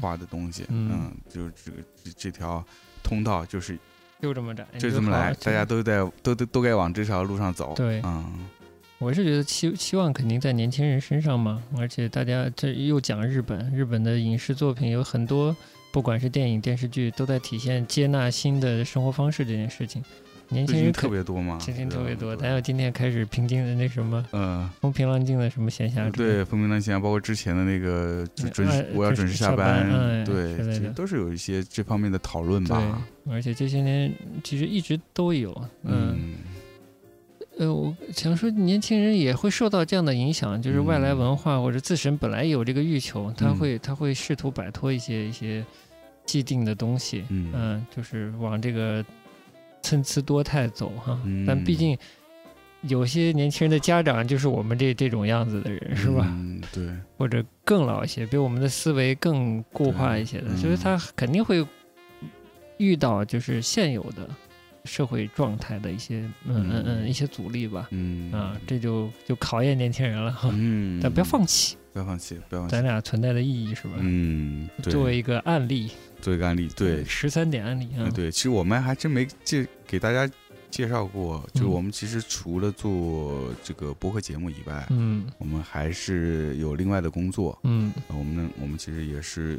[0.00, 0.64] 化的东西。
[0.68, 1.78] 嗯，就这个
[2.16, 2.64] 这条
[3.02, 3.78] 通道就是。
[4.20, 7.74] 就这么窄，就这么来，大家都在都都都该往这条路上走。
[7.76, 8.48] 对，嗯，
[8.98, 15.56] 我是觉得期期望肯定在年轻人身上嘛，而且大家这又讲日本，日本的影视作品有很多，
[15.92, 20.02] 不管是电影电视剧，都在体现接纳新的生活方式这件事情。
[20.50, 22.34] 年轻人特别多嘛，年轻人特别多。
[22.34, 26.10] 咱要今天开始平静的那什么，嗯，风平浪静的什么闲暇？
[26.10, 33.06] 对，风平浪静，包括之前的那个准时，我要准时下班，对，其实都是有一些这方面的讨论吧。
[33.30, 34.10] 而且这些年
[34.42, 36.36] 其实一直都有，嗯，
[37.58, 45.62] 呃，我想说，年轻人也会受到这样的影响，就是外来文化或者自身本来有这个欲求，他会他会试图摆脱一些一些
[46.24, 49.04] 既定的东西，嗯，就是往这个。
[49.88, 51.96] 参差多态走哈，但毕竟
[52.82, 56.26] 有些年轻人的家长就是我们这这种样子的人，是吧？
[56.28, 56.86] 嗯，对。
[57.16, 61.66] 或者更老一些，比我们的思维更固化一些的，所以他肯定会
[62.76, 64.28] 遇到就是现有的
[64.84, 67.88] 社会状态的一些嗯嗯嗯一些阻力吧。
[67.90, 70.50] 嗯啊，这就就考验年轻人了哈。
[70.52, 72.76] 嗯，但不要放弃，不要放弃，不要放弃。
[72.76, 73.94] 咱俩存在的意义是吧？
[73.98, 75.90] 嗯，作为一个案例。
[76.20, 80.30] 做一个案例，对十三点案例啊，对，其实我们还真没介给大家。
[80.70, 89.58] 介绍过，就是我们其实除了做这个播客节目以外，嗯，我们还是有另外的工作，嗯，我们呢，我们其实也是，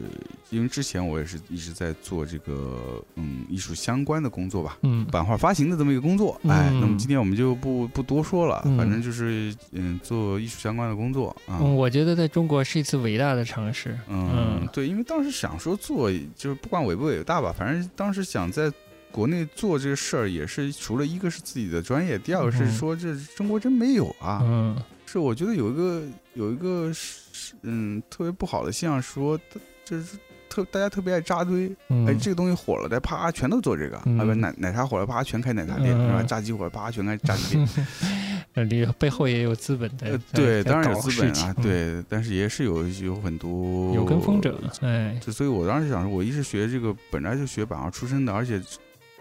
[0.51, 11.57] 因为之前我也是一直在做这个，嗯，艺术相关的工作吧，嗯，版画发行的这么一个工作，哎，那么今天我们就不不多说了，反正就是，嗯，做艺术相关的工作啊。
[11.57, 18.71] 我觉得在中国是一次伟大的尝试，嗯，对，因为当时想说做，就是不管伟不伟大吧，反正当时想在。
[19.11, 24.39] 国内做这个事儿也是，除了一个是自己的专业，第二个是说这中国真没有啊。
[24.43, 26.03] 嗯，是我觉得有一个
[26.35, 29.39] 有一个是嗯特别不好的现象，说
[29.83, 31.75] 就是特大家特别爱扎堆，
[32.07, 36.21] 哎这个东西火了，再啪全都做这个，啊不奶奶茶火了，啪全开奶茶店，是吧？
[36.21, 37.87] 炸鸡火了，啪全开炸鸡店。
[38.53, 48.61] 呃，里背后也有资本的，对，当然有资本啊，对，但是也是有有很多有跟风者，哎，就所以我当时想说，我一直学这个本来就学版画出身的，而且。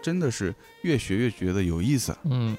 [0.01, 2.15] 真的是越学越觉得有意思。
[2.23, 2.57] 嗯，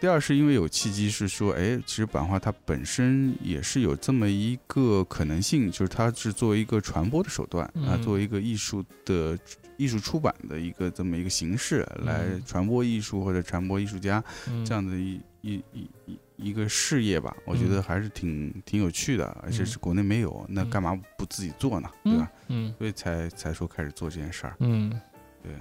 [0.00, 9.38] 第二是因为有契机，是说，哎，其实版画它本身也是有这么一个可能性，就是它是作为一个传播的手段啊，作为一个艺术的
[9.76, 14.22] 艺术出版的一个这么一个形式来传播艺术或者传播艺术家
[14.64, 17.36] 这样的一一一一一个事业吧。
[17.44, 21.90] 我觉得还是挺挺有趣的，而且是国内没有，那干嘛不自己做呢？
[22.04, 22.30] 对吧？
[22.48, 24.56] 嗯，所以才才说开始做这件事儿。
[24.60, 24.90] 嗯，
[25.42, 25.52] 对。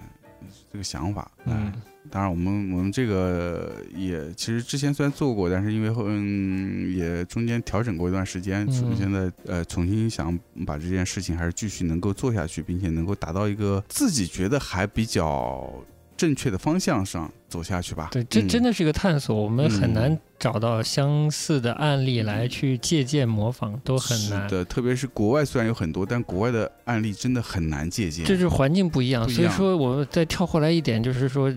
[0.71, 1.71] 这个想法，嗯，
[2.09, 15.71] 当然，我们我们这个也其实之前虽然做过，但是因为后嗯也中间调整过一段时间，所以现在呃重新想把这件事情还是继续能够做下去，并且能够达到一个自己觉得还比较。
[16.19, 18.09] 正确的方向上走下去吧。
[18.11, 24.45] 对，这真的是一个探索，我们很难找到相似的案例来去借鉴模仿，都很难。
[24.49, 28.25] 的，特别是国外虽然有很多，但国外的案例真的很难借鉴。
[28.25, 31.49] 这是环境不一样，所以说我再跳回来一点，就是说，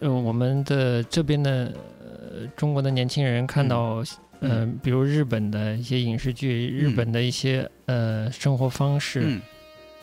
[0.00, 4.04] 呃，我们的这边的呃中国的年轻人看到，
[4.40, 9.40] 嗯，比如日本的一些影视剧，日本的一些呃生活方式。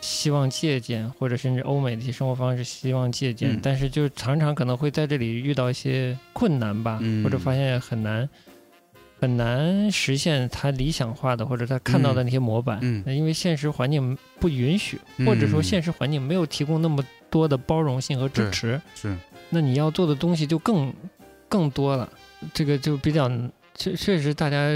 [0.00, 8.28] 希望借鉴，或者甚至欧美的一些生活方式，希望借鉴，但是就常常可能会在这里遇到一些困难吧，或者发现很难
[9.20, 19.14] 很难实现他理想化的或者他看到的那些模板，因为现实环境不允许，或者说现实环境没有提供那么多的包容性和支持，是，
[19.50, 20.92] 那你要做的东西就更
[21.48, 22.08] 更多了，
[22.54, 23.30] 这个就比较。
[23.76, 24.68] 确确实，大家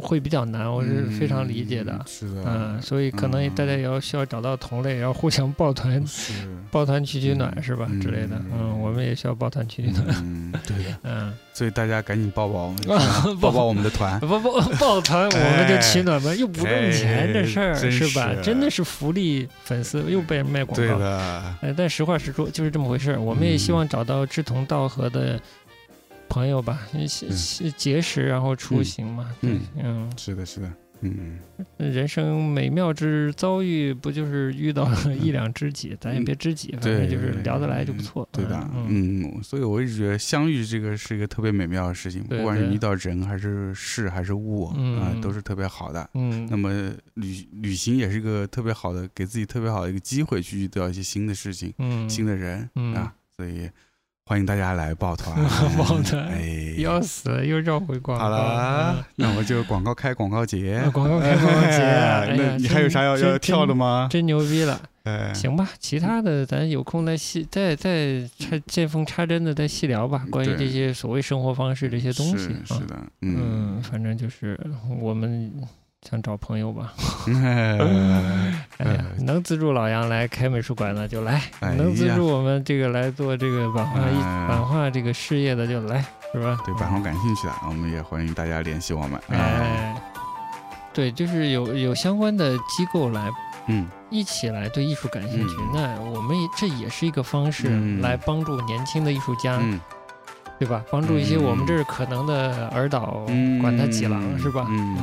[0.00, 1.98] 会比较难，我是非常理解的。
[2.06, 6.02] 是的，嗯，所以可能大家也要需要找到同类，然后互相抱团，
[6.70, 7.88] 抱团取取暖，是吧？
[8.00, 8.40] 之类的。
[8.52, 10.04] 嗯，我们也需要抱团取取暖。
[10.22, 10.98] 嗯，对的。
[11.02, 12.80] 嗯，所以大家赶紧抱抱我们，
[13.40, 18.32] 抱抱我们的团，抱抱 抱团，我们就取暖吧，又不挣钱，这事儿是吧？
[18.40, 20.86] 真的是福利，粉丝又被人卖广告。
[20.86, 21.56] 对的。
[21.60, 23.20] 哎，但实话实说，就是这么回事儿。
[23.20, 25.40] 我们也希望找到志同道合的。
[26.28, 26.80] 朋友吧，
[27.76, 29.60] 结识然后出行嘛，嗯。
[29.76, 31.38] 嗯，是的，是的，嗯，
[31.78, 35.96] 人生美妙之遭遇，不就是遇到了一两知己？
[36.00, 44.64] 咱也别知己，反正就是聊得来就不错，对的，嗯，所以我一直觉得相遇这个是一个特别美妙的事情，不管是遇到人还是事还是物
[44.98, 46.10] 啊，都是特别好的。
[46.14, 52.94] 嗯，那么旅旅行也是一个特别好的，给自己特别好的一个机会，去遇到一些新的事情，嗯，新的人嗯。
[52.94, 53.70] 啊，所以。
[54.28, 55.34] 欢迎大家来抱团，
[55.78, 58.24] 抱团，哎，要死了，又绕回广告。
[58.26, 61.78] 好了，那我就广告开广告节，广告开广告节。
[62.36, 64.06] 那你还有啥要要跳的吗？
[64.10, 64.78] 真牛逼了！
[65.34, 70.26] 行吧，其他的咱有空再细再再插见缝插针的再细聊吧。
[70.30, 74.60] 关于这些所谓生活方式这些东西，是的，嗯，反正就是
[75.00, 75.50] 我们。
[76.02, 76.92] 想找朋友吧，
[78.78, 84.00] 哎呀，能资助老杨来开美术馆的就来，能资助我们这个来做这个版画
[84.46, 86.58] 版画这个事业的就来，是吧？
[86.64, 89.20] 对版画感兴趣的，我们也欢迎大家联系我们。
[89.28, 90.00] 哎，
[90.94, 93.28] 对，就是有有相关的机构来，
[93.66, 97.68] 嗯，一起来对艺术感兴趣，那我们这也是一个方式
[98.00, 99.60] 来帮助年轻的艺术家，
[100.58, 100.82] 对吧？
[100.92, 103.26] 帮助一些我们这儿可能的儿导，
[103.60, 104.64] 管他几郎，是吧？
[104.70, 104.96] 嗯。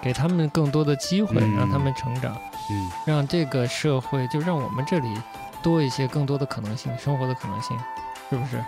[0.00, 2.36] 给他们更多的机会，让他们成长，
[2.70, 5.08] 嗯，让这个社会就让我们这里
[5.62, 7.76] 多一些更多的可能性，生活的可能性，
[8.30, 8.62] 是不是？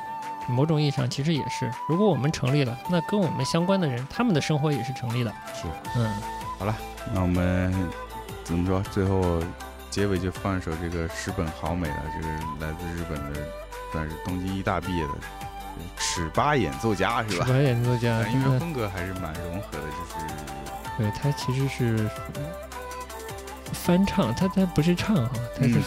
[0.49, 1.71] 某种意义上其实也是。
[1.87, 5.31] 如果我们成立了，那跟我们相关的人，他们的生活也是成立的。
[5.55, 6.11] 是，嗯，
[6.59, 6.75] 好了，
[7.13, 7.73] 那我们
[8.45, 8.81] 怎么说？
[8.91, 9.43] 最后
[9.91, 12.29] 结尾就放一首这个石本好美的，就是
[12.61, 13.41] 来自日本的，
[13.93, 15.11] 算是东京医大毕业的
[15.99, 17.45] 尺八演奏家，是吧？
[17.45, 20.27] 尺八演奏家，音乐风格还是蛮融合的，就是。
[20.99, 22.11] 对它其实是
[23.73, 25.81] 翻唱，它它不是唱哈，它是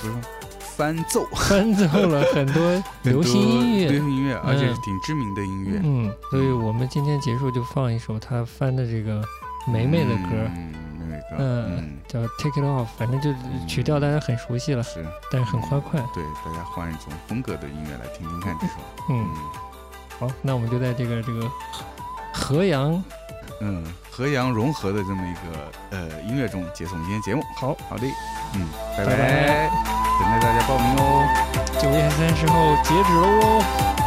[0.59, 5.81] 翻奏， 翻奏了 很多流行音乐，流行音乐，而且是挺知名的音乐。
[5.83, 9.21] 嗯，所以我们今天结束就放一首他翻的这个
[9.67, 10.49] 梅梅的歌，
[10.97, 13.33] 梅梅歌，嗯，叫 Take It Off，反正就
[13.67, 15.99] 曲调大家很熟悉了，是，但是很欢快。
[16.13, 18.73] 对，大家换一种风格的音乐来听听看这首。
[19.09, 19.27] 嗯，
[20.19, 21.51] 好，那我们就在这个这个
[22.33, 23.03] 河阳。
[23.61, 27.43] 嗯，和洋融合的这么一个呃音乐中结束我们今天节目。
[27.55, 28.07] 好好的，
[28.55, 29.69] 嗯，拜拜，
[30.19, 31.23] 等待大家报名哦。
[31.79, 34.00] 九月三十号截止喽。